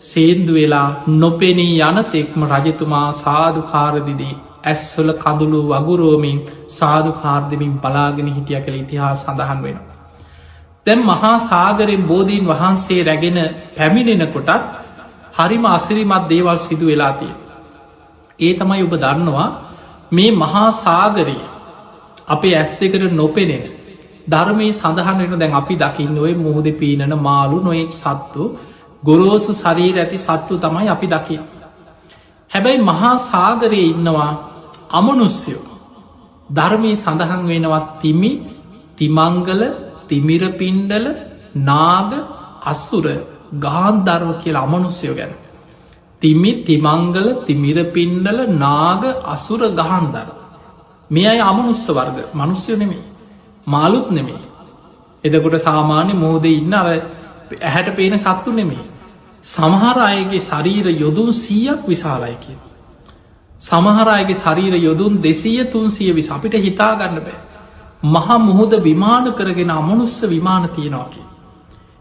සේන්දු 0.00 0.52
වෙලා 0.54 0.88
නොපෙනී 1.14 1.80
යනතෙක්ම 1.80 2.40
රජතුමා 2.52 3.08
සාධකාරදිදී 3.14 4.34
ඇස්වල 4.64 5.10
කඳුළු 5.16 5.60
වගුරෝමින් 5.70 6.38
සාධකාර්දමින් 6.70 7.74
බලාගෙන 7.78 8.28
හිටිය 8.28 8.60
කළ 8.60 8.76
ඉතිහා 8.76 9.14
සඳහන් 9.16 9.60
වෙන. 9.62 9.78
දැම් 10.86 11.00
මහා 11.02 11.34
සාගරෙන් 11.42 12.02
බෝධීන් 12.02 12.44
වහන්සේ 12.44 13.00
රැගෙන 13.02 13.38
පැමිණෙනකොටත් 13.76 14.50
හරිම 15.34 15.64
අසිරිමත් 15.68 16.24
දේවල් 16.28 16.58
සිදු 16.58 16.86
වෙලාතිය. 16.86 17.32
ඒ 18.38 18.52
තමයි 18.54 18.82
ඔබ 18.82 18.94
දන්නවා 18.96 19.48
මේ 20.12 20.30
මහා 20.34 20.68
සාගරය 20.76 21.38
අපේ 22.26 22.54
ඇස් 22.54 22.70
දෙකට 22.72 23.04
නොපෙනෙන 23.12 23.64
ධර්මය 24.26 24.68
සඳහනට 24.72 25.34
දැන් 25.34 25.52
අපි 25.52 25.74
දකින්න 25.76 26.16
ඔය 26.18 26.32
මුහද 26.36 26.66
පීනන 26.72 27.12
මාලු 27.18 27.56
නොයෙක් 27.60 27.92
සත්තු 27.94 28.42
ගොරෝසු 29.02 29.52
ශරීර 29.54 29.96
ඇති 29.96 30.18
සත්තු 30.18 30.54
තමයි 30.58 30.88
අපි 30.88 31.06
දකි. 31.06 31.36
හැබැයි 32.50 32.80
මහා 32.82 33.14
සාගරය 33.22 33.80
ඉන්නවා 33.84 34.32
අමනුස්යෝ 34.90 35.64
ධර්මී 36.50 36.96
සඳහන් 36.96 37.42
වෙනවත් 37.44 37.86
තිමි 38.00 38.32
තිමංගල 38.96 39.62
තිමිරපින්ඩල 40.08 41.06
නාග 41.62 42.12
අස්සුර 42.64 43.06
ගාන්ධර්ව 43.58 44.30
කියල 44.42 44.56
අමනුස්යෝ 44.56 45.14
ගැන. 45.14 45.32
තිමි 46.22 46.52
තිමංගල 46.64 47.26
තිමිරපින්ඩල 47.46 48.38
නාග 48.56 49.02
අසුර 49.26 49.60
ගහන්දර. 49.72 50.28
මේ 51.10 51.28
අයි 51.28 51.40
අමනුස්ස 51.42 51.86
වර්ග 51.90 52.18
මනුස්්‍යය 52.34 52.76
නෙමේ 52.76 53.04
මාලුත් 53.66 54.10
නෙමේ. 54.10 54.42
එදකොට 55.24 55.56
සාමාන්‍ය 55.60 56.12
මෝද 56.14 56.44
ඉන්න 56.46 56.72
අර 56.72 56.88
ඇහැට 57.60 57.96
පේන 57.96 58.18
සත්තු 58.18 58.52
නෙමේ. 58.52 58.84
සමහර 59.44 59.98
අයගේ 60.02 60.40
ශරීර 60.40 60.86
යොදුන් 60.94 61.32
සීයක් 61.34 61.82
විශාලයි 61.86 62.36
කිය. 62.40 62.58
සමහරයගේ 63.60 64.34
ශරීර 64.34 64.74
යොදුන් 64.78 65.22
දෙසීය 65.22 65.64
තුන්සිය 65.66 66.12
විස 66.12 66.30
අපිට 66.30 66.54
හිතාගන්න 66.58 67.20
බෑ. 67.20 67.38
මහා 68.04 68.38
මුහුද 68.40 68.72
විමාන 68.82 69.32
කරගෙන 69.32 69.70
අමනුස්ස 69.70 70.16
විමාන 70.24 70.68
තියෙනවාකි. 70.68 71.22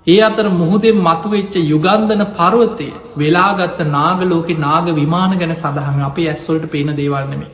ඒ 0.07 0.19
අතර 0.19 0.45
මුහුදෙන් 0.51 0.97
මතුවෙච්ච 0.99 1.55
යුගන්ධන 1.63 2.23
පර්වතය 2.33 2.87
වෙලාගත්ත 3.17 3.79
නාගලෝක 3.87 4.49
නාග 4.59 4.87
විමාන 4.93 5.37
ගැන 5.37 5.53
සඳහන් 5.53 6.01
අපේ 6.01 6.27
ඇස්වලට 6.27 6.65
පේන 6.71 6.91
දේවල්නෙමේ. 6.93 7.51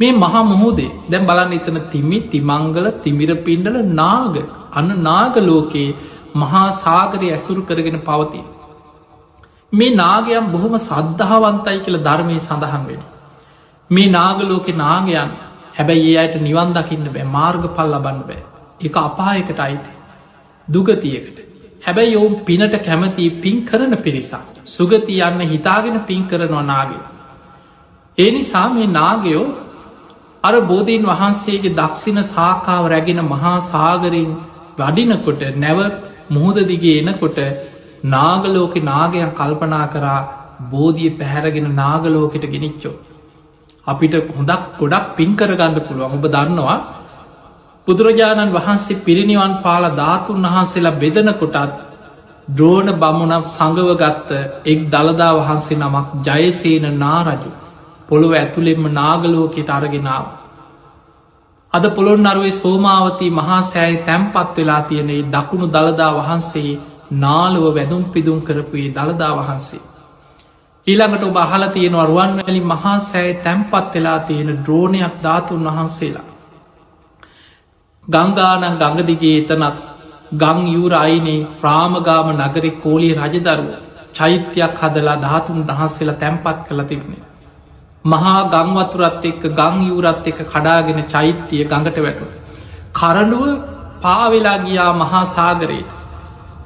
මේ 0.00 0.12
මහා 0.14 0.42
මුහුදේ 0.44 0.90
දැම් 1.10 1.26
බලන්න 1.26 1.52
එතන 1.52 1.78
තිමි 1.90 2.20
තිමංගල 2.28 2.88
තිමිර 3.02 3.30
පින්ඩල 3.42 3.78
නාග 3.92 4.34
අන්න 4.72 4.90
නාගලෝකයේ 5.02 5.94
මහා 6.36 6.66
සාගරය 6.78 7.28
ඇසුරු 7.30 7.62
කරගෙන 7.62 8.00
පවතිී. 8.00 8.44
මේ 9.72 9.94
නාගයම් 9.94 10.52
බොහොම 10.52 10.74
සද්ධාවන්තයි 10.80 11.78
කියල 11.84 11.98
ධර්මය 12.00 12.36
සඳහන් 12.40 12.84
වෙන. 12.88 13.02
මේ 13.90 14.10
නාගලෝක 14.10 14.68
නාගයන් 14.76 15.30
හැබැයි 15.74 16.10
ඒ 16.10 16.18
අයට 16.18 16.36
නිවන් 16.40 16.72
දකින්න 16.72 17.08
බෑ 17.10 17.28
මාර්ග 17.30 17.64
පල් 17.76 17.92
ලබන්න 17.92 18.22
බෑ 18.22 18.42
එක 18.80 19.00
අපායකට 19.00 19.60
අයිති 19.60 19.92
දුගතියකට 20.68 21.38
හැබැයි 21.82 22.16
ඔවුන් 22.16 22.34
පිනට 22.42 22.74
කැමති 22.80 23.30
පින් 23.40 23.64
කරන 23.64 23.96
පිරිසා 23.98 24.42
සුගති 24.66 25.18
යන්න 25.20 25.40
හිතාගෙන 25.46 25.98
පින් 26.02 26.22
කරනවා 26.26 26.62
නාගය. 26.64 26.96
ඒ 28.18 28.30
නිසා 28.30 28.68
මේ 28.70 28.86
නාගයෝ 28.88 29.44
අර 30.44 30.54
බෝධීන් 30.62 31.04
වහන්සේගේ 31.04 31.74
දක්ෂිණ 31.74 32.22
සාකාව 32.24 32.86
රැගෙන 32.86 33.22
මහා 33.24 33.54
සාගරින් 33.62 34.30
වඩිනකොට 34.78 35.42
නැව 35.56 35.80
මුහුද 36.30 36.58
දිගේ 36.64 36.98
එනකොට 37.00 37.40
නාගලෝක 38.06 38.74
නාගයක් 38.82 39.34
කල්පනා 39.34 39.86
කරා 39.88 40.20
බෝධිය 40.70 41.10
පැහැරගෙන 41.12 41.68
නාගලෝකට 41.74 42.46
ගෙනනිච්චෝ. 42.46 42.94
අපිට 43.86 44.14
හොඳක් 44.30 44.62
ගොඩක් 44.78 45.06
පින්කරගන්න 45.16 45.78
පුළුවන් 45.80 46.16
ඔබ 46.16 46.26
දන්නවා 46.28 46.76
බුදුරජාණන් 47.86 48.52
වහන්සේ 48.52 49.00
පිරිනිවන් 49.00 49.54
පාල 49.62 49.84
ධාතුන් 49.92 50.46
වහන්සේලා 50.46 50.98
බෙදනකොටත් 50.98 51.80
ද්‍රෝණ 52.48 52.88
බමුණක් 52.94 53.46
සඟවගත්ත 53.48 54.30
එක් 54.64 54.80
දළදා 54.88 55.32
වහන්සේ 55.34 55.78
නමක් 55.78 56.08
ජයසේන 56.26 56.86
නාරජු 56.98 57.50
පොළොව 58.08 58.32
ඇතුළෙෙම 58.34 58.84
නාගලෝකෙට 58.90 59.70
අරගෙනාව. 59.70 60.24
අද 61.72 61.84
පොළොන් 61.90 62.26
අරුවේ 62.26 62.54
සෝමාවතී 62.54 63.30
මහා 63.32 63.60
සෑයි 63.64 64.02
තැම්පත් 64.02 64.56
වෙලා 64.56 64.82
තියනෙ 64.82 65.16
දකුණු 65.26 65.66
දළදා 65.68 66.12
වහන්සේ 66.12 66.80
නාලුව 67.14 67.66
වැදුම් 67.70 68.02
පිදුම් 68.06 68.38
කරපුයේ 68.40 68.94
දළදා 68.94 69.32
වහන්සේ. 69.38 69.91
ඊළඟට 70.86 71.24
ඔබ 71.24 71.36
අහල 71.36 71.64
තියෙන 71.68 71.94
අරුවන්වැලි 71.96 72.60
මහා 72.64 72.98
සෑයි 73.02 73.34
තැම්පත් 73.38 73.94
වෙලා 73.94 74.18
තියෙන 74.20 74.50
ද්‍රෝණයක් 74.64 75.14
ධාතුන් 75.20 75.66
වහන්සේලා. 75.66 76.26
ගංගානන් 78.08 78.64
ගඟදිගේ 78.76 79.36
එතනත් 79.40 79.76
ගං 80.34 80.58
යුර 80.68 80.94
අයිනේ 80.96 81.46
ප්‍රාමගාම 81.60 82.28
නගරෙ 82.38 82.70
කෝලිය 82.78 83.12
රජදරුව 83.16 83.68
චෛත්‍යයක් 84.12 84.74
හදලා 84.80 85.16
ධාතුන් 85.18 85.60
දහන්සේලා 85.64 86.16
තැම්පත් 86.16 86.58
කළ 86.66 86.82
තිබුණේ. 86.84 87.24
මහා 88.04 88.40
ගංවතුරත් 88.50 89.24
එක්ක 89.24 89.42
ගං 89.52 89.76
යුරත් 89.84 90.26
එක 90.26 90.38
කඩාගෙන 90.44 91.00
චෛත්‍යය 91.06 91.64
ගඟට 91.64 91.98
වැටු. 91.98 92.26
කරඩුව 92.92 93.48
පාවෙලා 94.02 94.58
ගියා 94.58 94.92
මහා 94.94 95.24
සාගරයට 95.28 96.01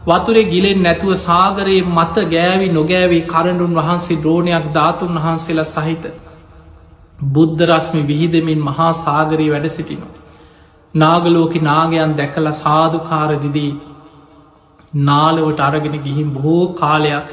වතුරේ 0.07 0.45
ගිලෙන් 0.45 0.83
නැතුව 0.83 1.13
සාගරයේ 1.21 1.87
මත 1.89 2.27
ගෑවි 2.27 2.69
නොගෑවී 2.71 3.25
කරඩුන් 3.25 3.73
වහන්සේ 3.75 4.21
ද්‍රෝණයක් 4.21 4.67
ධාතුන් 4.73 5.17
වහන්සේලා 5.17 5.65
සහිත. 5.67 6.05
බුද්ධ 7.31 7.63
රශ්මි 7.65 8.03
විහිදමින් 8.03 8.61
මහා 8.61 8.93
සාගරී 8.97 9.51
වැඩ 9.51 9.67
සිටිනවා. 9.69 10.15
නාගලෝක 10.95 11.55
නාගයන් 11.63 12.13
දැකල 12.15 12.47
සාධකාරදිදී 12.57 13.73
නාලවට 15.01 15.61
අරගෙන 15.61 15.97
ගිහින් 16.01 16.29
බොහෝ 16.33 16.75
කාලයක් 16.75 17.27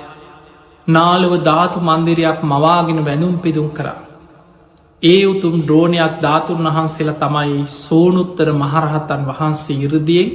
නාලව 0.88 1.34
ධාතු 1.42 1.80
මන්දිරයක් 1.82 2.40
මවාගෙන 2.44 3.00
වැඳුම් 3.02 3.36
පිදුම් 3.40 3.68
කරා. 3.72 4.00
ඒ 5.04 5.22
උතුම් 5.26 5.56
ද්‍රෝණයක් 5.62 6.16
ධාතුන් 6.22 6.66
වහන්සේලා 6.68 7.20
තමයි 7.20 7.62
සෝනුත්තර 7.78 8.48
මහරහතන් 8.54 9.22
වහන්සේ 9.30 9.80
ඉරදියෙන් 9.80 10.34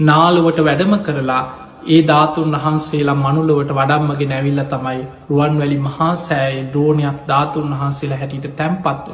නාලුවට 0.00 0.58
වැඩම 0.60 0.94
කරලා 1.00 1.42
ඒ 1.86 2.00
ධාතුන් 2.02 2.54
වහන්සේලා 2.54 3.16
මනුලවට 3.16 3.70
වඩම්මගේ 3.70 4.28
නැවිල්ල 4.28 4.62
තමයි 4.66 5.00
රුවන්වැලි 5.30 5.78
මහා 5.80 6.14
සෑයි 6.18 6.64
ද්‍රෝණයක් 6.72 7.18
ධාතුන් 7.28 7.68
වහන්සේලා 7.72 8.18
හැටියට 8.18 8.56
තැන්පත්ව. 8.56 9.12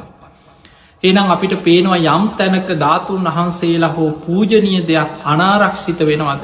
එනම් 1.03 1.29
අපිට 1.29 1.55
පේනවා 1.63 1.99
යම් 2.09 2.25
තැනක 2.35 2.69
ධාතුන් 2.77 3.29
වහන්සේලා 3.29 3.91
හෝ 3.91 4.09
පූජනය 4.19 4.73
දෙයක් 4.87 5.11
අනාරක්ෂිත 5.25 5.99
වෙනවද. 6.01 6.41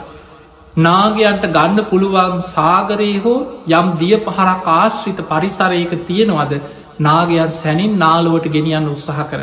නාගයන්ට 0.78 1.46
ගන්න 1.50 1.86
පුළුවන් 1.86 2.42
සාගරයේ 2.48 3.20
හෝ 3.20 3.38
යම් 3.72 3.88
දිය 3.98 4.18
පහරක් 4.20 4.74
ආශ්‍රිත 4.74 5.20
පරිසරයක 5.24 5.94
තියෙනවද 6.08 6.54
නාගයන් 7.00 7.52
සැනින් 7.54 7.98
නාලුවට 7.98 8.48
ගෙනියන්න 8.50 8.90
උත්සාහ 8.90 9.26
කර. 9.26 9.42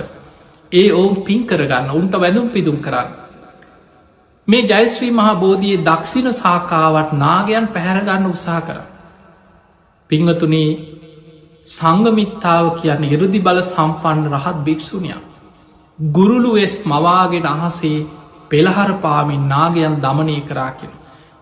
ඒ 0.72 0.88
ඔවුන් 0.92 1.22
පින් 1.22 1.42
කරගන්න 1.44 1.90
උන්ට 1.92 2.14
වැඳුම් 2.16 2.48
පිදුම් 2.50 2.78
කරන්න. 2.80 3.21
මේ 4.48 4.62
ජයශ්‍රී 4.62 5.10
මහා 5.10 5.34
බෝධයේ 5.34 5.82
දක්ෂිණ 5.84 6.32
සාකාවට 6.34 7.12
නාගයන් 7.16 7.66
පැහැරගන්න 7.66 8.26
උත්සා 8.26 8.60
කර. 8.60 8.78
පිංහතුනේ 10.10 10.70
සංගමිත්තාව 11.66 12.66
කියන්න 12.80 13.04
හිරදි 13.04 13.40
බල 13.40 13.60
සම්පන්න 13.64 14.26
රහත් 14.32 14.58
භික්‍ෂුණයක්. 14.64 15.22
ගුරුලු 15.98 16.50
වෙස් 16.54 16.74
මවාගෙන 16.84 17.46
අහසේ 17.46 18.06
පෙළහර 18.50 18.90
පාමින් 18.98 19.48
නාගයන් 19.48 19.94
දමනය 20.00 20.38
කරාකෙන. 20.42 20.92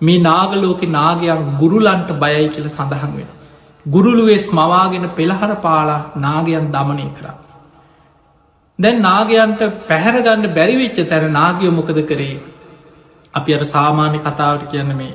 මේ 0.01 0.21
නාගලෝක 0.21 0.83
නාගයන් 0.91 1.43
ගුරුලන්ට 1.59 2.11
බයයි 2.19 2.49
කියල 2.51 2.69
සඳහන් 2.69 3.13
වෙන. 3.17 3.31
ගුරුලු 3.87 4.27
වෙස් 4.27 4.47
මවාගෙන 4.53 5.11
පෙළහර 5.11 5.53
පාලා 5.59 6.07
නාගයන් 6.19 6.67
දමනය 6.71 7.09
කරා. 7.17 7.37
දැන් 8.79 9.03
නාගයන්ට 9.03 9.61
පැහැරගන්න 9.89 10.55
බැරිවිච්ච 10.55 10.99
තැන 11.09 11.33
නාගිය 11.33 11.71
මොකද 11.73 12.01
කරේ 12.07 12.35
අපි 13.35 13.55
අර 13.55 13.65
සාමාන්‍ය 13.67 14.19
කතාවට 14.21 14.71
කියන්න 14.71 14.97
මේ 14.97 15.15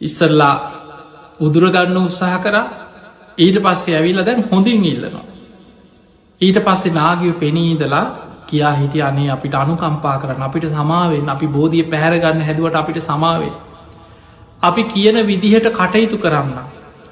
ඉස්සරලා 0.00 0.54
උදුරගන්න 1.40 1.96
උත්සාහ 1.98 2.36
කර 2.38 2.56
ඊට 3.38 3.58
පස්සේ 3.58 3.96
ඇවිල්ල 3.96 4.20
දැන් 4.22 4.44
හොඳින් 4.44 4.84
ඉල්ලනවා. 4.84 5.24
ඊට 6.40 6.58
පස්සේ 6.60 6.92
නාගිය 6.92 7.32
පෙනීදලා 7.34 8.06
කියා 8.46 8.74
හිටිය 8.74 9.02
අනේ 9.02 9.30
අපිට 9.30 9.54
අනුකම්පා 9.54 10.16
කරන්න 10.18 10.42
අපිට 10.42 10.66
සමාවෙන් 10.70 11.28
අපි 11.28 11.46
බෝධිය 11.48 11.84
පැහැරගන්න 11.84 12.40
හැදුවට 12.42 12.76
අපිට 12.76 13.00
සමාවේ. 13.00 13.52
අපි 14.62 14.82
කියන 14.84 15.16
විදිහට 15.24 15.68
කටයුතු 15.72 16.18
කරන්න. 16.18 16.56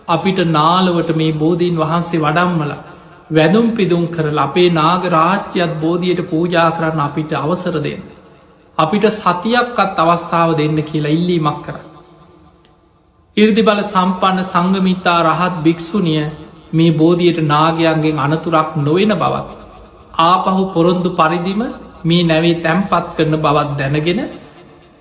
අපිට 0.09 0.39
නාලවට 0.49 1.11
මේ 1.17 1.33
බෝධීන් 1.35 1.77
වහන්සේ 1.77 2.21
වඩම්මල 2.21 2.73
වැදුම් 3.31 3.67
පිදුම් 3.73 4.05
කරල 4.09 4.39
අපේ 4.39 4.71
නාග 4.71 5.05
රාජ්‍යත් 5.09 5.73
බෝධියයට 5.81 6.29
පූජා 6.29 6.71
කරන්න 6.71 7.01
අපිට 7.01 7.33
අවසර 7.35 7.77
දෙන්න. 7.81 8.03
අපිට 8.83 9.05
සතියක්කත් 9.13 9.99
අවස්ථාව 9.99 10.51
දෙන්න 10.59 10.79
කියලා 10.83 11.17
ඉල්ලීමක් 11.17 11.59
කර. 11.65 11.77
ඉර්දි 13.37 13.63
බල 13.63 13.81
සම්පන්න 13.85 14.39
සංගමිතා 14.45 15.21
රහත් 15.23 15.55
භික්‍ෂුනිය 15.65 16.23
මේ 16.73 16.93
බෝධියට 16.93 17.41
නාගයන්ගෙන් 17.45 18.19
අනතුරක් 18.19 18.71
නොවෙන 18.79 19.13
බවත්. 19.15 19.49
ආපහු 20.23 20.63
පොරොන්දු 20.75 21.11
පරිදිම 21.13 21.63
මේ 22.05 22.25
නැවේ 22.25 22.61
තැම්පත් 22.61 23.07
කරන 23.17 23.35
බවත් 23.39 23.71
දැනගෙන 23.79 24.21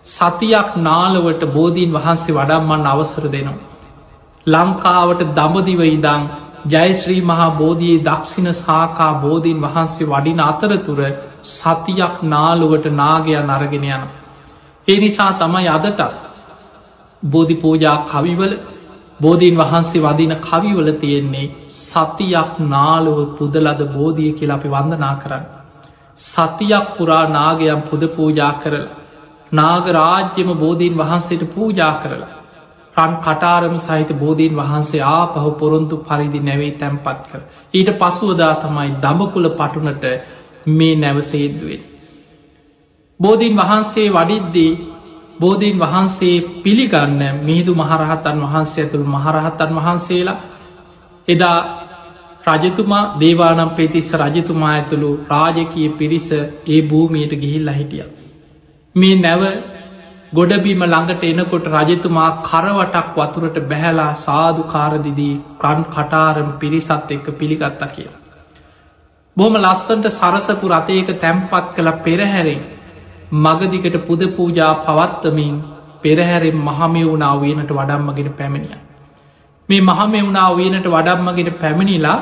සතියක් 0.05 0.69
නාලවට 0.79 1.43
බෝධීන් 1.49 1.91
වහන්සේ 1.93 2.35
වඩම්මන් 2.37 2.85
අවසර 2.87 3.25
දෙනවා. 3.27 3.67
ලංකාවට 4.47 5.21
දමදිව 5.31 5.81
ඉදං 5.87 6.21
ජයශ්‍රී 6.65 7.21
මහා 7.21 7.49
බෝධයේ 7.51 7.99
දක්ෂිණ 7.99 8.53
සාකා 8.55 9.13
බෝධීන් 9.15 9.61
වහන්සේ 9.61 10.07
වඩින 10.07 10.41
අතරතුර 10.41 10.99
සතියක් 11.43 12.17
නාලුවට 12.23 12.85
නාගයන් 12.93 13.49
අරගෙන 13.49 13.85
යන. 13.85 14.03
ඒ 14.87 14.99
නිසා 14.99 15.31
තමයි 15.33 15.67
අදටත් 15.67 16.01
බෝධි 17.23 17.55
පූජා 17.55 17.97
කවිවල 18.05 18.53
බෝධීන් 19.19 19.57
වහන්සේ 19.57 20.01
වදින 20.01 20.35
කවිවල 20.39 20.91
තියෙන්නේ 20.93 21.53
සතියක් 21.69 22.53
නාලුව 22.67 23.19
පුදලද 23.37 23.81
බෝධිය 23.89 24.31
කියලා 24.33 24.55
අපි 24.55 24.69
වන්දනා 24.69 25.15
කරන්න. 25.15 25.45
සතියක් 26.17 26.85
පුරා 26.97 27.25
නාගයම් 27.29 27.81
පුද 27.81 28.03
පූජා 28.09 28.53
කරලා. 28.53 28.89
නාග 29.51 29.85
රාජ්‍යම 29.89 30.49
බෝධීන් 30.55 30.97
වහන්සේට 30.97 31.43
පූජා 31.55 31.93
කරලා. 32.03 32.40
රන් 32.95 33.13
කටාරම 33.17 33.75
සහිත 33.77 34.09
බෝධීන් 34.15 34.55
වහන්සේ 34.55 35.03
ආපහු 35.09 35.51
පොරොන්තු 35.53 35.95
පරිදි 35.99 36.39
නැවේ 36.41 36.71
තැන්පත් 36.73 37.19
කර. 37.25 37.41
ඊට 37.73 37.89
පසුවදා 37.97 38.53
තමයි 38.57 38.89
දඹකුල 38.97 39.47
පටුනට 39.51 40.03
මේ 40.67 40.95
නැවසේද්දුවෙන්. 40.97 41.81
බෝධීන් 43.19 43.55
වහන්සේ 43.57 44.07
වඩිද්දී 44.09 44.71
බෝධීන් 45.39 45.77
වහන්සේ 45.79 46.35
පිළිගන්න 46.59 47.21
මිහිදු 47.39 47.73
මහරහතන් 47.75 48.37
වහන්සේ 48.43 48.83
ඇතුළ 48.83 49.05
මහරහතන් 49.07 49.71
වහන්සේලා 49.77 50.39
එදා 51.27 51.59
රජතුමා 52.47 53.03
දේවානම් 53.15 53.71
පෙතිස්ස 53.71 54.09
රජතුමා 54.15 54.71
ඇතුළු 54.71 55.09
රාජකය 55.29 55.89
පිරිස 55.91 56.29
ඒ 56.31 56.81
භූමියයට 56.83 57.33
ගිහිල්ල 57.35 57.69
හිටිය. 57.71 58.03
මේ 58.95 59.15
නැව 59.17 59.41
ගොඩබීම 60.33 60.83
ළඟට 60.83 61.23
එනකොට 61.25 61.65
රජතුමා 61.69 62.27
කරවටක් 62.41 63.15
වතුරට 63.17 63.57
බැහැලා 63.63 64.11
සාධකාරදිදී 64.17 65.33
ක්‍රන් 65.57 65.81
කටාරම් 65.87 66.49
පිරිසත් 66.57 67.09
එක්ක 67.09 67.27
පිළිගත්ත 67.33 67.81
කිය. 67.89 68.07
බොහම 69.37 69.55
ලස්සන්ට 69.57 70.07
සරසපු 70.11 70.67
රතයක 70.69 71.09
තැම්පත් 71.17 71.67
කළ 71.75 71.89
පෙරහැරෙන් 71.99 72.61
මගදිකට 73.37 73.97
පුද 74.01 74.21
පූජා 74.29 74.73
පවත්තමින් 74.81 75.53
පෙරහැරෙන් 76.01 76.57
මහමෙවුණා 76.59 77.33
වයනට 77.37 77.71
වඩම්මගෙන 77.71 78.31
පැමිණිය. 78.33 78.79
මේ 79.69 79.81
මහමෙවුණා 79.81 80.49
වයනට 80.53 80.87
වඩම්මගෙන 80.87 81.51
පැමිණිලා 81.55 82.19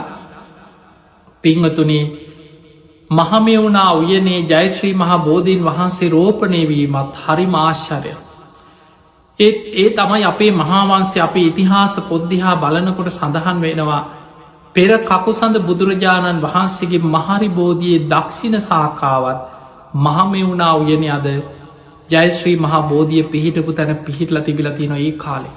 පිංහතුනේ 1.43 2.04
මහමෙවුණා 3.10 3.91
උයනේ 3.93 4.39
ජයශ්‍රී 4.43 4.93
මහා 4.93 5.19
බෝධීන් 5.19 5.63
වහන්සේ 5.63 6.10
රෝපණය 6.10 6.62
වීමත් 6.67 7.15
හරි 7.17 7.45
මාශ්චරය. 7.48 8.12
ඒත් 9.39 9.58
ඒ 9.76 9.89
තමයි 9.91 10.26
අපේ 10.26 10.52
මහාවන්සේ 10.54 11.22
අපේ 11.22 11.45
ඉතිහාස 11.45 11.95
පොද්දිහා 12.04 12.56
බලනකොට 12.56 13.10
සඳහන් 13.12 13.62
වෙනවා 13.62 14.02
පෙර 14.76 14.91
කකුසඳ 15.04 15.58
බුදුරජාණන් 15.62 16.41
වහන්සේගේ 16.41 17.08
මහරි 17.08 17.50
බෝධියයේ 17.52 18.04
දක්ෂිණ 18.08 18.60
සාකාවත් 18.62 19.39
මහමෙවුණා 20.00 20.74
උයන 20.76 21.08
අද 21.12 21.28
ජයශ්‍රී 22.10 22.58
මහා 22.58 22.82
බෝධිය 22.84 23.24
පිහිටපු 23.26 23.74
තැන 23.74 23.95
පිහිටල 24.00 24.41
තිබිලතින 24.41 24.93
ඒ 24.98 25.12
කාලේ. 25.17 25.56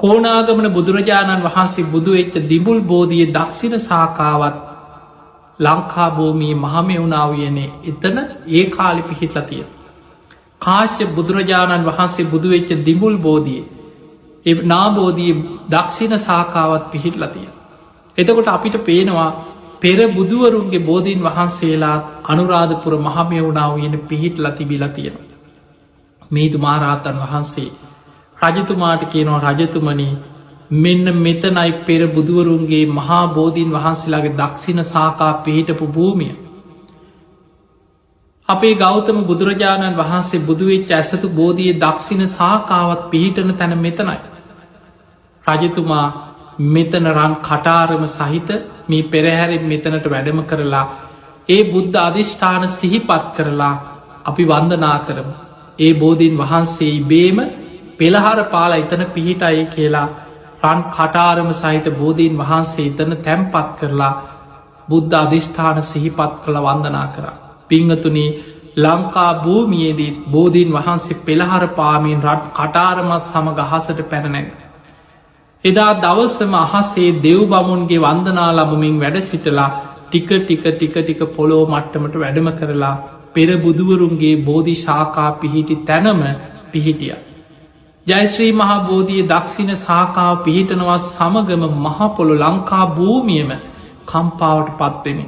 කෝනාගමන 0.00 0.70
බුදුරජාණන් 0.70 1.44
වහන්සේ 1.44 1.86
බුදුවෙච්ච 1.86 2.34
දිබුල් 2.48 2.80
බෝධිය 2.84 3.28
දක්ෂිණ 3.30 3.78
සාකාවත් 3.80 4.67
ලංකා 5.60 6.10
භූමී 6.10 6.54
මහමෙවුණාව 6.56 7.32
යනේ 7.40 7.68
එතන 7.84 8.16
ඒ 8.50 8.64
කාලි 8.70 9.02
පිහිටල 9.02 9.40
තිය. 9.42 9.64
කාශ්‍ය 10.60 11.04
බුදුරජාණන් 11.10 11.88
වහන්සේ 11.88 12.26
බුදුවෙච්ච 12.26 12.70
දිමුල් 12.84 13.16
බෝධිය 13.18 13.62
එ 14.46 14.54
නාබෝධී 14.64 15.34
දක්ෂිණ 15.68 16.18
සාකාවත් 16.20 16.84
පිහිටලතිය. 16.90 17.48
එතකොට 18.18 18.48
අපිට 18.48 18.76
පේනවා 18.84 19.30
පෙර 19.80 19.98
බුදුවරුන්ගේ 20.10 20.80
බෝධීන් 20.80 21.20
වහන්සේලාත් 21.22 22.02
අනුරාධපුර 22.24 22.94
මහමයවුණාව 22.98 23.74
යන 23.80 23.94
පිහිට 24.04 24.36
ලතිබිල 24.38 24.84
තියෙන. 24.90 25.16
මේතු 26.30 26.58
මහරහතන් 26.58 27.18
වහන්සේ 27.18 27.70
රජතුමාට 28.38 29.02
කියනවා 29.06 29.52
රජතුමනී 29.52 30.12
මෙන්න 30.70 31.04
මෙතනයි 31.16 31.84
පෙර 31.84 32.06
බුදුවරුන්ගේ 32.08 32.86
මහා 32.88 33.22
බෝධීන් 33.30 33.70
වහන්සේලාගේ 33.70 34.36
දක්ෂිණ 34.36 34.84
සාකා 34.84 35.32
පිහිටපු 35.40 35.86
භූමිය. 35.88 36.36
අපේ 38.48 38.74
ගෞතම 38.76 39.24
බුදුරජාණන් 39.24 39.96
වහන්සේ 39.96 40.40
බුදුවෙච් 40.42 40.90
ඇසතු 40.90 41.28
බෝධිය 41.30 41.72
දක්ෂිණ 41.74 42.28
සාකාවත් 42.28 43.10
පිහිටන 43.10 43.50
තැන 43.54 43.78
මෙතනයි. 43.78 44.18
රජතුමා 45.44 46.06
මෙතන 46.58 47.04
රන් 47.08 47.34
කටාරම 47.40 48.04
සහිත 48.08 48.48
මේ 48.86 49.02
පෙරහැරෙන් 49.04 49.64
මෙතනට 49.64 50.06
වැඩම 50.06 50.40
කරලා 50.44 50.86
ඒ 51.48 51.62
බුද්ධ 51.64 51.98
අධිෂ්ඨාන 51.98 52.68
සිහිපත් 52.70 53.26
කරලා 53.34 53.74
අපි 54.24 54.44
වන්දනා 54.44 54.98
කරම. 55.00 55.28
ඒ 55.78 55.92
බෝධීන් 55.94 56.36
වහන්සේ 56.36 56.94
බේම 57.02 57.38
පෙළහර 57.98 58.38
පාලා 58.46 58.78
එතන 58.78 59.02
පිහිටයි 59.08 59.66
කියලා 59.68 60.08
රන් 60.62 60.80
කටාරම 60.88 61.50
සහිත 61.54 61.86
බෝධීන් 61.94 62.34
වහන්සේ 62.36 62.86
එතන 62.88 63.12
තැම්පත් 63.20 63.68
කරලා 63.78 64.12
බුද්ධ 64.88 65.16
අධිෂ්ඨාන 65.16 65.82
සිහිපත් 65.84 66.32
කළ 66.42 66.58
වන්දනා 66.60 67.06
කරා. 67.08 67.36
පිංහතුනේ 67.68 68.30
ලංකා 68.76 69.32
භූමියේදී 69.36 70.16
බෝධීන් 70.28 70.70
වහන්සේ 70.72 71.20
පෙළහර 71.20 71.64
පාමීන් 71.70 72.24
රට් 72.24 72.48
කටාරමත් 72.52 73.22
සමඟ 73.22 73.60
හසට 73.64 74.08
පැනනැග. 74.10 74.48
එදා 75.64 75.92
දවසම 75.96 76.54
අහසේ 76.56 77.10
දෙව් 77.20 77.40
බමුන්ගේ 77.46 78.00
වන්දනා 78.00 78.50
ලබමින් 78.54 78.96
වැඩ 78.96 79.18
සිටලා 79.22 79.70
ටික 80.04 80.28
ටික 80.36 80.64
ටික 80.68 80.94
ටික 80.96 81.20
පොලෝ 81.32 81.62
මට්ටමට 81.66 82.14
වැඩම 82.16 82.50
කරලා 82.54 82.96
පෙර 83.34 83.48
බුදුවරුන්ගේ 83.58 84.34
බෝධි 84.42 84.74
ශාකා 84.76 85.30
පිහිටි 85.34 85.76
තැනම 85.84 86.22
පිහිටිය. 86.72 87.16
ජයශ්‍රී 88.08 88.52
මහා 88.52 88.76
බෝධිය 88.82 89.22
දක්ෂින 89.24 89.72
සාකාව 89.78 90.36
පිහිටනවා 90.44 90.98
සමගම 91.04 91.64
මහපොළො 91.78 92.34
ලංකා 92.36 92.84
භූමියම 92.90 93.50
කම්පාවට 94.06 94.70
පත්වෙන. 94.78 95.20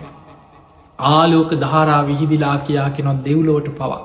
ආලෝක 0.99 1.51
ධාරා 1.57 2.03
විහිදිලා 2.07 2.57
කියා 2.61 2.91
කෙනොත් 2.91 3.19
දෙව්ලෝට 3.25 3.69
පවා. 3.73 4.01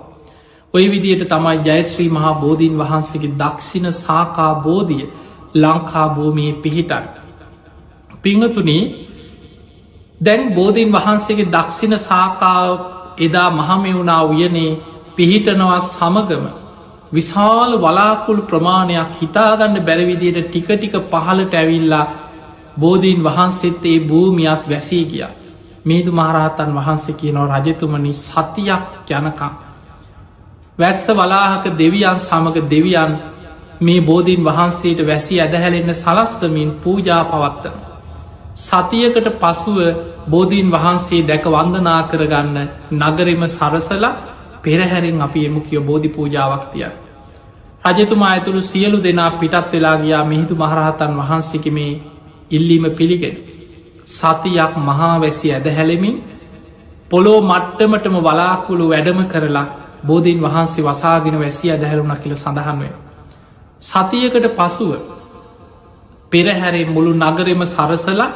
ඔය 0.74 0.86
විදියට 0.88 1.24
තමයි 1.28 1.56
ජයශ්‍රී 1.68 2.10
මහා 2.10 2.34
බෝධීන් 2.36 2.76
වහන්සේගේ 2.78 3.36
දක්ෂින 3.36 3.88
සාකා 3.96 4.52
බෝධිය 4.62 5.06
ලංකා 5.56 6.08
භූමිය 6.10 6.52
පිහිටන්. 6.56 7.06
පිංහතුනී 8.24 8.84
දැන් 10.22 10.44
බෝධීන් 10.54 10.92
වහන්සේගේ 10.92 11.52
දක්ෂින 11.52 12.00
සාකාව 12.00 12.70
එදා 13.20 13.50
මහමෙවුණා 13.52 14.22
උයනේ 14.26 14.70
පිහිටනවා 15.16 15.80
සමගම 15.88 16.46
විශාල 17.12 17.72
වලාකුල් 17.78 18.42
ප්‍රමාණයක් 18.44 19.10
හිතාගන්න 19.20 19.76
බැරවිදියට 19.82 20.40
ටික 20.44 20.68
ටික 20.70 20.96
පහලට 21.06 21.54
ඇවිල්ලා 21.54 22.06
බෝධීන් 22.78 23.24
වහන්සෙත් 23.24 23.86
ඒ 23.86 24.00
භූමියත් 24.02 24.64
වැසී 24.66 25.06
ගිය. 25.06 25.26
මේදු 25.86 26.12
මහරහතන් 26.12 26.72
වහන්සේ 26.74 27.16
කියනෝ 27.16 27.46
රජතුමනි 27.48 28.14
සතියක් 28.16 29.12
යනකම්. 29.12 29.54
වැස්ස 30.80 31.08
වලාහක 31.10 31.66
දෙවියන් 31.74 32.20
සමඟ 32.20 32.70
දෙවියන් 32.70 33.12
මේ 33.80 34.02
බෝධීන් 34.02 34.44
වහන්සේට 34.44 35.00
වැසි 35.04 35.42
ඇදහැලෙන්න 35.42 35.96
සලස්සමින් 35.96 36.70
පූජා 36.74 37.24
පවත්තන. 37.26 37.76
සතියකට 38.58 39.28
පසුව 39.36 39.78
බෝධීන් 40.28 40.70
වහන්සේ 40.72 41.22
දැක 41.24 41.46
වන්දනා 41.46 42.02
කරගන්න 42.04 42.58
නගරෙම 42.94 43.42
සරසල 43.48 44.06
පෙරහැරෙන් 44.66 45.22
අපි 45.22 45.46
එමු 45.46 45.62
කිය 45.62 45.80
බෝධි 45.82 46.10
පූජාවක්තිය. 46.10 46.86
රජතුමා 47.88 48.30
ඇතුළු 48.30 48.62
සියලු 48.64 48.98
දෙනා 49.00 49.32
පිටත් 49.34 49.72
වෙලා 49.72 49.98
ගයා 49.98 50.24
මිහිදු 50.26 50.56
මහරහතන් 50.56 51.14
වහන්සේක 51.16 51.66
මේ 51.70 51.92
ඉල්ලීම 52.52 52.86
පිළිගෙන. 52.92 53.36
සතියක් 54.08 54.74
මහාවැසි 54.80 55.48
ඇදහැලෙමින් 55.52 56.16
පොලෝ 57.12 57.40
මට්ටමටම 57.42 58.16
වලාකුළු 58.20 58.86
වැඩම 58.90 59.20
කරලා 59.26 59.68
බෝධීන් 60.04 60.42
වහන්සේ 60.42 60.86
වසාගෙන 60.86 61.40
වැසි 61.40 61.72
ඇදහැරුණ 61.72 62.18
කියල 62.18 62.36
සඳහන්වය. 62.36 62.90
සතියකට 63.82 64.48
පසුව 64.54 64.92
පෙරහැරේ 66.32 66.86
මුළු 66.88 67.12
නගරෙම 67.16 67.62
සරසලා 67.68 68.32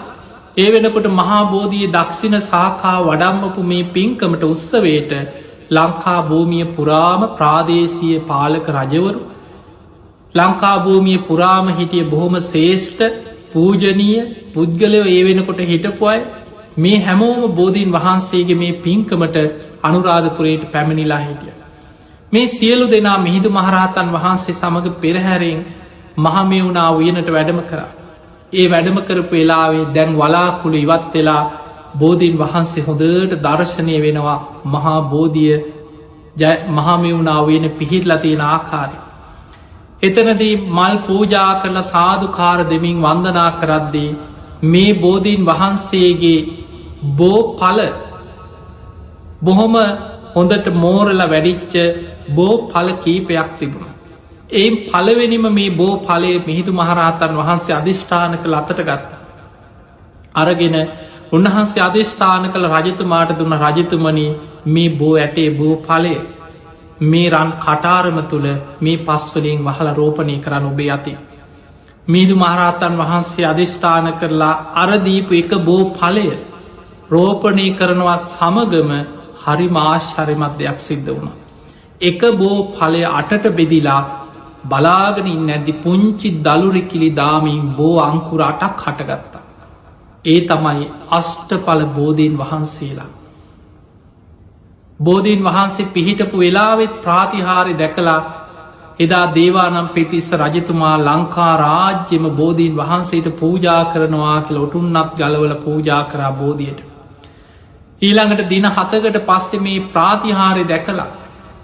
ඒ 0.57 0.69
වෙනකොට 0.71 1.07
මහාබෝධිය 1.11 1.87
දක්ෂිණ 1.89 2.37
සාකා 2.43 2.97
වඩම්මපු 3.01 3.61
මේ 3.63 3.83
පින්කමට 3.87 4.43
උත්සවයට 4.45 5.11
ලංකා 5.69 6.21
භූමිය 6.23 6.65
පුරාම 6.75 7.21
ප්‍රාදේශීය 7.35 8.19
පාලක 8.25 8.67
රජවරු 8.69 9.19
ලංකාභූමිය 10.35 11.19
පුරාම 11.19 11.69
හිටිය 11.69 12.03
බොහොම 12.05 12.35
ශේෂ්ඨ 12.43 13.03
පූජනීය 13.51 14.19
පුද්ගලයෝ 14.53 15.05
ඒ 15.07 15.21
වෙනකොට 15.23 15.61
හිටපුයි 15.63 16.19
මේ 16.77 16.99
හැමෝම 16.99 17.41
බෝධීන් 17.51 17.91
වහන්සේගේ 17.91 18.55
මේ 18.55 18.73
පින්කමට 18.75 19.37
අනුරාධපුරයට 19.83 20.71
පැමිණිලා 20.71 21.19
හිටිය. 21.19 21.53
මේ 22.31 22.47
සියලු 22.47 22.85
දෙනා 22.87 23.17
මිහිදු 23.17 23.49
මහරහතන් 23.49 24.11
වහන්සේ 24.11 24.53
සමඟ 24.53 24.97
පෙරහැරෙන් 24.97 25.65
මහමෙවුණා 26.17 26.89
උයනට 26.91 27.29
වැඩම 27.29 27.61
කරා. 27.63 27.89
ඒ 28.53 28.67
වැඩම 28.67 28.97
කරපු 29.01 29.33
වෙලාවේ 29.33 29.85
දැන් 29.95 30.11
වලාකුළු 30.15 30.77
ඉවත් 30.77 31.13
වෙලා 31.13 31.43
බෝධීන් 31.95 32.37
වහන්සේ 32.37 32.83
හොඳට 32.83 33.35
දර්ශනය 33.43 33.95
වෙනවා 34.01 34.37
මහා 34.65 35.01
බෝධිය 35.03 35.53
මහමෙවුණා 36.69 37.41
වයන 37.45 37.65
පිහිටල 37.71 38.13
තියෙන 38.17 38.41
ආකාරය. 38.43 38.97
එතනදී 40.03 40.55
මල් 40.69 40.95
පූජා 41.07 41.51
කරල 41.61 41.79
සාධකාර 41.85 42.59
දෙමින් 42.65 43.01
වන්දනා 43.01 43.51
කරද්දී 43.51 44.17
මේ 44.63 44.93
බෝධීන් 44.95 45.45
වහන්සේගේ 45.45 46.39
බෝ 47.13 47.39
පල 47.53 47.79
බොහොම 49.41 49.75
හොඳට 50.35 50.67
මෝරල 50.75 51.21
වැඩිච්ච 51.25 51.75
බෝ 52.29 52.53
පල 52.67 52.89
කීපයක් 52.95 53.49
තිබුණ. 53.59 53.89
ඒ 54.51 54.69
පලවෙනිම 54.87 55.45
මේ 55.49 55.69
බෝ 55.71 55.93
පලේ 55.99 56.37
මිහිතු 56.39 56.71
මහරහතන් 56.73 57.33
වහන්සේ 57.37 57.75
අධිෂ්ඨාන 57.75 58.37
කළ 58.37 58.53
අතට 58.53 58.79
ගත්ත. 58.79 59.11
අරගෙන 60.35 60.75
උන්වහන්සේ 61.31 61.81
අධිෂ්ඨාන 61.85 62.45
කළ 62.53 62.67
රජතුමාට 62.75 63.31
දුන්න 63.39 63.55
රජතුමනි 63.63 64.25
මේ 64.73 64.89
බෝ 64.99 65.13
ඇටේ 65.15 65.49
බෝ 65.57 65.73
පලය 65.87 66.13
මේ 67.01 67.31
රන් 67.31 67.51
කටාරම 67.65 68.17
තුළ 68.31 68.47
මේ 68.85 69.01
පස්වලින් 69.07 69.59
වහල 69.67 69.89
රෝපණය 69.99 70.35
කරන්න 70.45 70.69
ඔබේ 70.71 70.89
ඇති. 70.95 71.13
මීදු 72.07 72.35
මහරහතන් 72.35 72.95
වහන්සේ 73.01 73.45
අධිෂ්ඨාන 73.51 74.07
කරලා 74.19 74.55
අරදීපු 74.83 75.33
එක 75.41 75.51
බෝ 75.67 75.83
පලය 75.91 76.25
රෝපණය 77.11 77.67
කරනවා 77.79 78.17
සමගම 78.27 78.91
හරි 79.43 79.67
මාශ්හරිමත් 79.77 80.55
දෙයක් 80.59 80.79
සිද්ධ 80.87 81.11
වුණ. 81.11 81.35
එක 82.01 82.21
බෝ 82.41 82.57
පලය 82.71 83.03
අටට 83.11 83.45
බෙදිලා 83.59 84.01
බලාගෙනින් 84.71 85.43
නැද්දි 85.49 85.73
පුංචි 85.83 86.29
දළුරිකිලි 86.45 87.09
දාමින් 87.21 87.61
බෝ 87.77 87.95
අංකුර 88.07 88.41
අටක් 88.51 88.81
හටගත්තා. 88.85 89.38
ඒ 90.25 90.41
තමයි 90.43 90.91
අෂ්ටඵල 91.09 91.85
බෝධීන් 91.87 92.37
වහන්සේලා. 92.37 93.09
බෝධීන් 94.99 95.43
වහන්සේ 95.43 95.85
පිහිටපු 95.87 96.37
වෙලාවෙත් 96.37 97.01
ප්‍රාතිහාරි 97.01 97.73
දැකලා 97.75 98.19
එදා 98.99 99.25
දේවානම් 99.29 99.87
පෙතිස්ස 99.89 100.31
රජතුමා 100.33 100.97
ලංකා 100.99 101.53
රාජ්‍යම 101.57 102.25
බෝධීන් 102.31 102.75
වහන්සේට 102.75 103.27
පූජා 103.35 103.83
කරනවා 103.85 104.41
කියල 104.41 104.57
ඔටුන්නත් 104.57 105.15
ගලවල 105.15 105.55
පූජා 105.57 106.03
කරා 106.05 106.31
බෝධියට. 106.33 106.83
ඊළඟට 108.01 108.49
දින 108.49 108.67
හතකට 108.67 109.17
පස්සෙ 109.25 109.59
මේ 109.59 109.79
ප්‍රාතිහාරය 109.87 110.63
දැකලා 110.65 111.07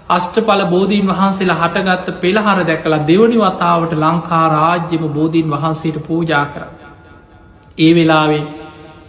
අෂ්ටඵල 0.08 0.64
බෝධීන් 0.66 1.06
වහන්සේලා 1.08 1.60
හටගත්ත 1.60 2.20
පෙළහර 2.20 2.58
දැකලා 2.64 3.06
දෙවනි 3.06 3.38
වතාවට 3.38 3.92
ලංකා 3.96 4.46
රාජ්‍යම 4.50 5.06
බෝධීන් 5.10 5.50
වහන්සේට 5.50 5.98
පූජා 6.02 6.44
කර. 6.46 6.85
ඒ 7.78 7.92
වෙලාවේ 7.94 8.44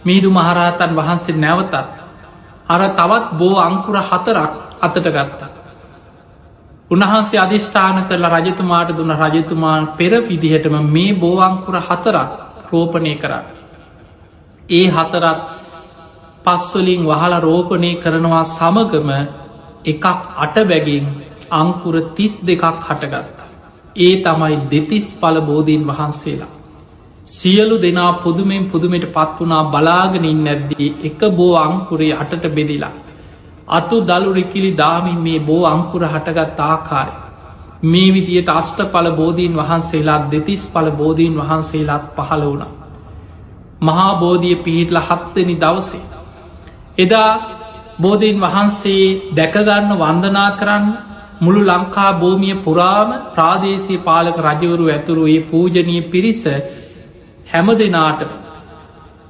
මීදු 0.04 0.28
මහරහතන් 0.30 0.92
වහන්සේ 0.96 1.36
නැවතත් 1.36 1.74
අර 2.68 2.82
තවත් 2.90 3.26
බෝ 3.38 3.56
අංකුර 3.58 3.96
හතරක් 4.00 4.52
අතට 4.80 4.96
ගත්තා. 5.06 5.50
උන්වහන්සේ 6.90 7.40
අධිෂ්ඨාන 7.40 8.04
කරලා 8.08 8.34
රජතුමාට 8.36 8.90
දුන්න 8.96 9.12
රජතුමාන් 9.22 9.82
පෙර 9.98 10.12
විදිහටම 10.22 10.74
මේ 10.86 11.12
බෝවංකුර 11.14 11.76
හතරක් 11.80 12.30
රෝපණය 12.70 13.14
කරන්න. 13.14 13.46
ඒ 14.68 14.86
හතරත් 14.88 15.40
පස්වලින් 16.44 17.02
වහල 17.06 17.34
රෝපණය 17.40 17.90
කරනවා 17.94 18.44
සමගම 18.46 19.10
එකක් 19.84 20.04
අටබැගින් 20.36 21.04
අංකුර 21.52 21.96
තිස් 22.16 22.34
දෙකක් 22.46 22.64
හටගත්තා. 22.78 23.48
ඒ 23.96 24.14
තමයි 24.24 24.56
දෙතිස් 24.70 25.06
පල 25.20 25.36
බෝධීන් 25.40 25.82
වහන්සේලා. 25.88 26.57
සියලු 27.28 27.76
දෙනා 27.78 28.12
පුදුමෙන් 28.18 28.70
පුදුමට 28.70 29.06
පත් 29.08 29.38
වනා 29.40 29.64
බලාගෙනින් 29.66 30.38
නැද්දී 30.44 30.88
එක 31.02 31.20
බෝ 31.32 31.54
අංකුරේ 31.58 32.12
අටට 32.14 32.44
බෙදිලා. 32.50 32.92
අතු 33.70 33.96
දළුරිකිලි 34.02 34.70
දාමින් 34.74 35.18
මේ 35.18 35.40
බෝ 35.40 35.64
අංකුර 35.66 36.02
හටගත් 36.04 36.60
ආකාරය. 36.62 37.14
මේ 37.84 38.08
විදියට 38.10 38.48
අෂ්ට 38.50 38.78
පල 38.86 39.08
බෝධීන් 39.12 39.54
වහන්සේලාත් 39.54 40.24
දෙතිස් 40.30 40.62
පල 40.68 40.88
බෝධීන් 40.92 41.34
වහන්සේලාත් 41.36 42.04
පහළ 42.16 42.44
වුණ. 42.44 42.64
මහා 43.80 44.12
බෝධිය 44.16 44.56
පිහිටල 44.58 45.00
හත්වනි 45.00 45.56
දවසේ. 45.56 46.04
එදා 46.98 47.30
බෝධීන් 48.00 48.40
වහන්සේ 48.40 49.04
දැකගන්න 49.34 49.92
වන්දනා 49.96 50.50
කරන්න 50.52 50.86
මුළු 51.40 51.60
ලංකා 51.64 52.10
භූමිය 52.14 52.56
පුරාම 52.58 53.08
ප්‍රාදේශය 53.34 53.94
පාලක 54.00 54.36
රජවරු 54.40 54.84
ඇතුරු 54.88 55.24
ඒ 55.28 55.40
පූජනය 55.44 55.96
පිරිස 56.10 56.42
හැම 57.48 57.68
දෙනාට 57.74 58.22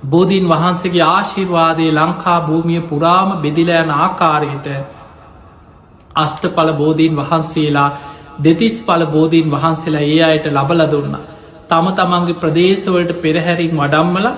බෝධීන් 0.05 0.47
වහන්සේගේ 0.47 1.07
ආශිර්වාදය 1.07 1.87
ලංකා 1.93 2.39
භූමිය 2.43 2.83
පුරාම 2.83 3.31
බෙදිලෑන 3.39 3.91
ආකාරයට 3.97 4.67
අෂ්ටඵල 6.17 6.71
බෝධීන් 6.75 7.17
වහන්සේලා 7.17 7.91
දෙතිස් 8.41 8.77
පල 8.83 9.05
බෝධීන් 9.07 9.49
වහන්සේලා 9.51 10.05
ඒ 10.07 10.21
අයට 10.25 10.47
ලබල 10.49 10.83
දුන්න. 10.87 11.17
තම 11.69 11.87
තමන්ගේ 11.93 12.37
ප්‍රදේශවලට 12.37 13.13
පෙරහැරින් 13.23 13.75
වඩම්මල 13.75 14.29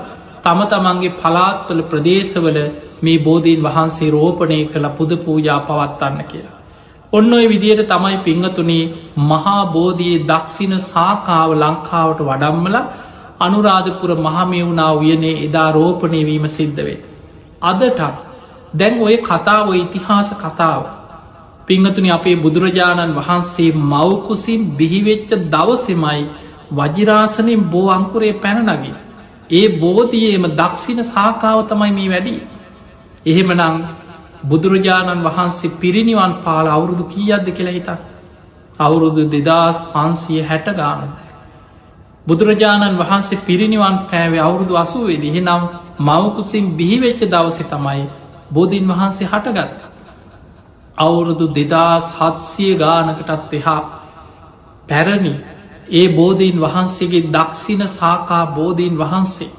තම 0.43 0.61
තමන්ගේ 0.67 1.17
පලාත්වල 1.17 1.83
ප්‍රදේශවල 1.85 2.57
මේ 3.01 3.19
බෝධීන් 3.21 3.61
වහන්සේ 3.63 4.11
රෝපණය 4.11 4.59
කළ 4.67 4.89
පුද 4.97 5.13
පූජා 5.19 5.61
පවත්වන්න 5.63 6.25
කියලා. 6.25 6.57
ඔන්න 7.13 7.33
ඔය 7.33 7.47
විදියට 7.49 7.85
තමයි 7.89 8.17
පිංහතුනේ 8.21 8.91
මහා 9.25 9.63
බෝධයේ 9.69 10.25
දක්ෂින 10.25 10.75
සාකාව 10.85 11.51
ලංකාවට 11.57 12.21
වඩම්මල 12.23 12.77
අනුරාධපුර 13.41 14.11
මහමෙවුණා 14.19 14.93
උයනේ 14.95 15.37
එදා 15.47 15.69
රෝපණය 15.73 16.21
වීම 16.27 16.47
සිද්ධවේ. 16.49 16.99
අදටත් 17.63 18.01
දැන් 18.75 18.95
ඔය 19.01 19.17
කතාව 19.21 19.69
ඉතිහාස 19.77 20.31
කතාව. 20.37 20.83
පිංහතුනි 21.67 22.11
අපේ 22.11 22.37
බුදුරජාණන් 22.37 23.17
වහන්සේ 23.17 23.71
මවකුසින් 23.85 24.63
බිහිවෙච්ච 24.73 25.31
දවසෙමයි 25.49 26.21
වජිරාසනයෙන් 26.73 27.63
බෝ 27.67 27.89
අංකුරේ 27.91 28.35
පැනනගින්. 28.35 28.97
ඒ 29.51 29.67
බෝධියේම 29.81 30.45
දක්ෂින 30.53 31.01
සාකාව 31.07 31.59
තමයි 31.69 31.93
මේ 31.93 32.11
වැඩි. 32.11 32.37
එහෙමනං 33.27 33.81
බුදුරජාණන් 34.45 35.25
වහන්සේ 35.25 35.75
පිරිනිවන් 35.77 36.35
පාල 36.45 36.67
අවුරුදු 36.69 37.05
කීයක්ද 37.07 37.49
කියලා 37.51 37.73
හිතන්. 37.73 37.99
අවුරුදු 38.79 39.23
දෙදස් 39.29 39.79
පන්සිය 39.93 40.43
හැට 40.43 40.69
ගානද. 40.75 41.30
බුදුරජාණන් 42.27 42.99
වහන්සේ 42.99 43.39
පිරිනිවන් 43.41 43.97
පෑවේ 44.07 44.41
අවුරුදු 44.41 44.75
අසුවේද 44.77 45.23
එහෙනම් 45.25 45.63
මවකුසින් 46.01 46.65
බිහිවෙච්ච 46.73 47.21
දවසෙ 47.27 47.65
තමයි 47.67 48.03
බෝධීන් 48.51 48.87
වහන්සේ 48.89 49.27
හටගත්ත. 49.27 49.81
අවුරුදු 50.99 51.47
දෙදස් 51.51 52.07
හත්සිය 52.19 52.73
ගානකටත් 52.77 53.53
එහා 53.53 53.81
පැරණි 54.89 55.35
ඒ 55.91 56.07
බෝධීන් 56.11 56.59
වහන්සේගේ 56.59 57.29
දක්ෂින 57.29 57.83
සාකා 57.91 58.45
බෝධීන් 58.49 58.95
වහන්සේ. 58.97 59.51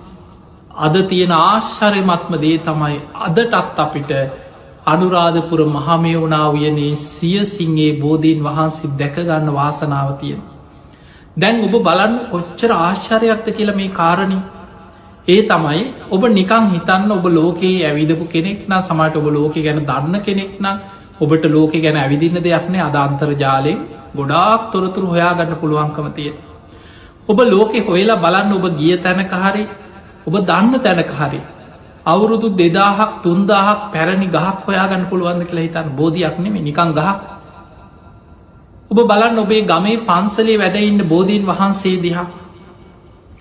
අද 0.78 0.95
තියෙන 1.03 1.34
ආශ්චරයමත්ම 1.34 2.34
දේ 2.38 2.57
තමයි 2.59 2.97
අදටත් 3.18 3.80
අපිට 3.80 4.12
අනුරාධපුර 4.86 5.62
මහමයවුණා 5.68 6.47
වයනේ 6.51 6.95
සියසිංගේ 7.05 7.91
බෝධීන් 7.95 8.39
වහන්සේ 8.43 8.93
දැකගන්න 8.93 9.47
වාසනාව 9.51 10.09
තියෙන. 10.16 10.41
දැන් 11.38 11.64
ඔබ 11.64 11.76
බලන්න 11.84 12.16
ඔච්චර 12.38 12.72
ආශ්චරයක්ත 12.78 13.48
කියල 13.58 13.72
මේ 13.76 13.92
කාරණි 13.92 14.40
ඒ 15.28 15.42
තමයි 15.44 15.84
ඔබ 16.10 16.24
නිකං 16.30 16.66
හිතන්න 16.74 17.12
ඔබ 17.12 17.26
ලෝකයේ 17.30 17.86
ඇවිදපු 17.90 18.26
කෙනෙක් 18.28 18.68
නා 18.68 18.82
සමට 18.82 19.16
ඔබ 19.16 19.28
ලෝක 19.30 19.56
ගැන 19.56 19.80
දන්න 19.86 20.20
කෙනෙක් 20.22 20.60
නම් 20.60 20.78
ඔබට 21.20 21.46
ලෝක 21.48 21.74
ගැන 21.76 21.98
ඇවිදින්න 21.98 22.44
දෙයක්නේ 22.44 22.84
අදාන්තර්ජාලයෙන් 22.90 23.80
ගොඩාක් 24.16 24.72
තොරතුරු 24.74 25.08
හොයාගන්න 25.14 25.56
පුළුවන්කම 25.56 26.08
තිය. 26.14 26.34
ඔබ 27.30 27.40
ලෝකෙ 27.46 27.80
හොයලා 27.82 28.22
බලන්න 28.26 28.54
ඔබ 28.54 28.66
ගිය 28.78 28.98
තැනක 28.98 29.34
හරි 29.34 29.66
ඔබ 30.28 30.36
දන්න 30.42 30.84
තැනක 30.86 31.12
හරි. 31.20 31.42
අවුරුදු 32.06 32.48
දෙදාහක් 32.60 33.12
තුන්දාහක් 33.24 33.80
පැරණි 33.94 34.28
ගහක් 34.28 34.58
හොයාගන්න 34.68 35.10
පුළුවන්ද 35.10 35.48
කියලා 35.48 35.68
හිතන්න 35.68 35.96
බෝධයක් 35.98 36.36
නෙම 36.40 36.56
නිකං 36.62 36.92
ගහක්. 36.94 37.20
ඔබ 38.92 39.00
බලන්න 39.02 39.38
ඔබේ 39.38 39.62
ගමේ 39.64 40.00
පන්සලේ 40.02 40.58
වැඩඉන්න 40.58 41.04
බෝධීන් 41.06 41.46
වහන්සේ 41.46 41.94
දිහා. 41.98 42.26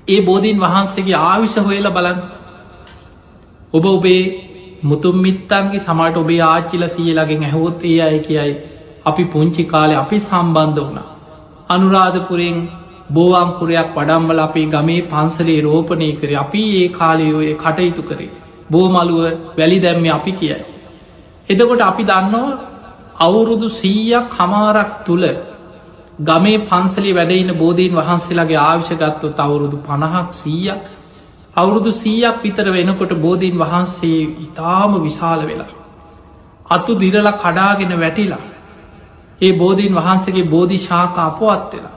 ඒ 0.09 0.20
බෝධීන් 0.22 0.61
වහන්සේගේ 0.61 1.16
ආවිෂ 1.20 1.57
හොයල 1.61 1.88
බලන් 1.90 2.20
ඔබ 3.74 3.84
ඔබේ 3.86 4.22
මුතුම් 4.82 5.16
මිත්තන්ගේ 5.18 5.80
සමට 5.80 6.16
ඔබේ 6.16 6.40
ආච්චිල 6.42 6.84
සියලගෙන් 6.88 7.42
ඇහෝත් 7.42 7.82
ඒ 7.84 7.98
අය 8.01 8.20
කියයි 8.20 8.55
අපි 9.05 9.24
පුංචි 9.26 9.64
කාලෙ 9.64 9.94
අපි 9.96 10.20
සම්බන්ධ 10.20 10.78
වුණා. 10.78 11.09
අනුරාධපුරෙන් 11.68 12.57
බෝවංකුරයක් 13.11 13.92
වඩම්බල 13.96 14.40
අපේ 14.40 14.66
ගමේ 14.68 15.03
පන්සලේ 15.05 15.61
රෝපණය 15.61 16.11
කර 16.14 16.32
අපි 16.36 16.64
ඒ 16.76 16.88
කාලයෝය 16.90 17.53
කටයුතු 17.57 18.03
කරේ 18.05 18.32
බෝමලුව 18.70 19.22
වැලි 19.59 19.78
දැම්ම 19.80 20.11
අපි 20.12 20.32
කියයි. 20.32 20.64
එදකොට 21.48 21.82
අපි 21.82 22.03
දන්නවා 22.05 22.69
අවුරුදු 23.20 23.68
සීයක් 23.72 24.36
හමාරක් 24.36 24.92
තුළ 25.06 25.26
ගමේ 26.22 26.62
පන්සලි 26.66 27.12
වැඩඉන්න 27.12 27.58
බෝධීන් 27.58 27.94
වහන්සේලාගේ 27.94 28.60
ආවිශගත්තු 28.60 29.34
අවුරුදු 29.38 29.76
පණහක් 29.78 30.28
සීයක් 30.34 30.80
අවුරුදු 31.54 31.92
සීයක් 31.94 32.42
විතර 32.42 32.66
වෙනකොට 32.68 33.12
බෝධීන් 33.18 33.56
වහන්සේ 33.56 34.22
ඉතාම 34.38 34.92
විශාල 35.00 35.40
වෙලා. 35.42 35.72
අත්තු 36.66 36.92
දිරල 36.96 37.28
කඩාගෙන 37.34 37.92
වැටිලා 37.96 38.44
ඒ 39.40 39.52
බෝධීන් 39.54 39.94
වහන්සේගේ 39.94 40.46
බෝධි 40.46 40.78
ශාක 40.80 41.18
අපවත් 41.18 41.72
වෙලා. 41.72 41.96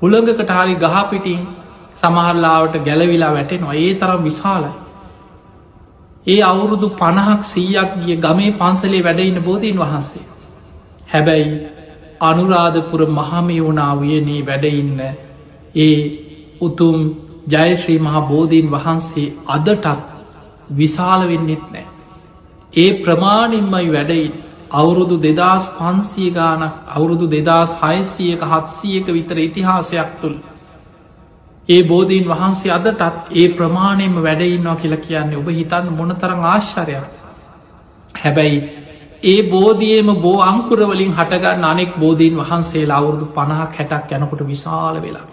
හුළඟකට 0.00 0.50
හරි 0.52 0.74
ගහපිටින් 0.76 1.40
සමහරලාවට 1.96 2.74
ගැලවිලා 2.84 3.32
වැටෙනවා 3.32 3.74
ඒ 3.76 3.92
තරම් 3.94 4.22
විශාලයි. 4.24 4.72
ඒ 6.26 6.40
අවුරුදු 6.44 6.88
පණහක් 6.94 7.40
සීයක් 7.46 7.90
ගිය 7.98 8.16
ගමේ 8.18 8.50
පන්සලේ 8.54 9.04
වැඩඉන්න 9.04 9.40
බෝධීන් 9.42 9.78
වහන්සේ. 9.78 10.26
හැබැයි 11.08 11.52
අනුරාධපුර 12.22 13.00
මහමයවුණා 13.10 13.92
වයනේ 14.00 14.40
වැඩඉන්න 14.42 15.00
ඒ 15.78 15.94
උතුම් 16.60 16.98
ජයශ්‍රී 17.48 17.98
මහා 17.98 18.22
බෝධීන් 18.22 18.68
වහන්සේ 18.70 19.28
අදටත් 19.48 19.86
විශාල 20.72 21.22
වෙන්නෙත් 21.28 21.64
නෑ. 21.70 21.86
ඒ 22.74 22.90
ප්‍රමාණින්මයි 23.02 23.88
වැඩයින් 23.92 24.32
අවුරුදු 24.72 25.16
දෙදස් 25.18 25.68
පන්සිය 25.70 26.30
ගානක් 26.30 26.74
අවුරුදු 26.88 27.26
දෙදස් 27.28 27.70
හයසියක 27.82 28.42
හත්සියක 28.44 29.06
විතර 29.08 29.38
ඉතිහාසයක් 29.38 30.10
තුළ. 30.20 30.36
ඒ 31.68 31.82
බෝධීන් 31.84 32.26
වහන්සේ 32.26 32.72
අදටත් 32.72 33.32
ඒ 33.32 33.48
ප්‍රමාණයම 33.50 34.14
වැඩඉන්නවා 34.18 34.76
කියලා 34.76 35.00
කියන්නේ 35.00 35.38
ඔබ 35.38 35.48
හිතන්න 35.50 35.88
මොනතරං 35.92 36.44
ආශ්චරයක්. 36.46 37.08
හැබැයි 38.14 38.58
ඒ 39.22 39.42
බෝධියම 39.44 40.08
බෝ 40.16 40.38
අංකුරවලින් 40.42 41.12
හටගන්න 41.12 41.64
අනෙක් 41.64 41.92
බෝධීන් 41.96 42.36
වහන්සේලා 42.36 42.98
අවුරුදු 42.98 43.26
පණහක් 43.28 43.74
හැටක් 43.76 44.12
යනකොට 44.12 44.42
විශාල 44.44 44.96
වෙලා. 44.98 45.26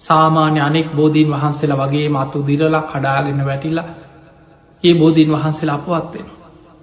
සාමාන්‍ය 0.00 0.60
අනෙක් 0.60 0.88
බෝධීන් 0.92 1.30
වහන්සේලා 1.30 1.80
වගේ 1.82 2.08
මතු 2.08 2.38
දිරලක් 2.42 2.86
කඩාගෙන 2.88 3.40
වැටිලා 3.44 3.88
ඒ 4.84 4.94
බෝධීන් 4.94 5.30
වහන්සේලා 5.30 5.76
අපවත්වෙන. 5.76 6.26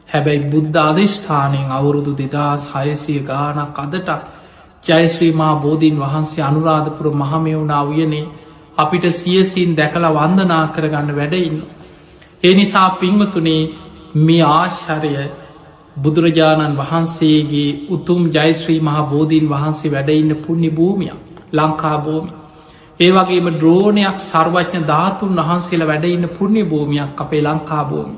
හැබැයි 0.10 0.46
බුද්ධ 0.46 0.78
අධිෂ්ඨානයෙන් 0.82 1.72
අවුරුදු 1.72 2.12
දෙදස් 2.16 2.64
හයසිය 2.74 3.20
ගානක් 3.22 3.78
අදටත් 3.78 4.10
ජයශ්‍රීමා 4.84 5.56
බෝධීන් 5.58 5.98
වහන්සේ 5.98 6.44
අනුරාධපුර 6.44 7.08
මහමයවුණා 7.14 7.84
වයනේ 7.88 8.30
අපිට 8.78 9.06
සියසින් 9.12 9.72
දැකලා 9.76 10.14
වන්දනා 10.14 10.66
කරගන්න 10.68 11.16
වැඩඉන්න. 11.16 11.58
ඒ 12.44 12.54
නිසා 12.54 12.90
පිංවතුනේ 12.92 13.62
මේ 14.18 14.44
ආශ්චරය 14.50 15.12
බුදුරජාණන් 15.98 16.78
වහන්සේගේ 16.78 17.70
උතුම් 17.90 18.22
ජයිශ්‍රී 18.32 18.80
මහා 18.80 19.04
බෝධීන් 19.04 19.48
වහන්සේ 19.50 19.92
වැඩඉන්න 19.92 20.36
පුුණ්‍ය 20.38 20.70
භූමියක් 20.72 21.18
ලංකා 21.54 21.98
භූමි. 22.00 22.32
ඒ 23.00 23.12
වගේම 23.12 23.48
ද්‍රෝණයක් 23.56 24.18
සර්වඥ 24.22 24.82
ධාතුන් 24.86 25.40
වහන්සේලා 25.40 25.88
වැඩඉන්න 25.88 26.30
පුුණ්‍ය 26.30 26.64
භූමියක් 26.64 27.12
අපේ 27.18 27.42
ලංකා 27.42 27.84
භූමි. 27.86 28.16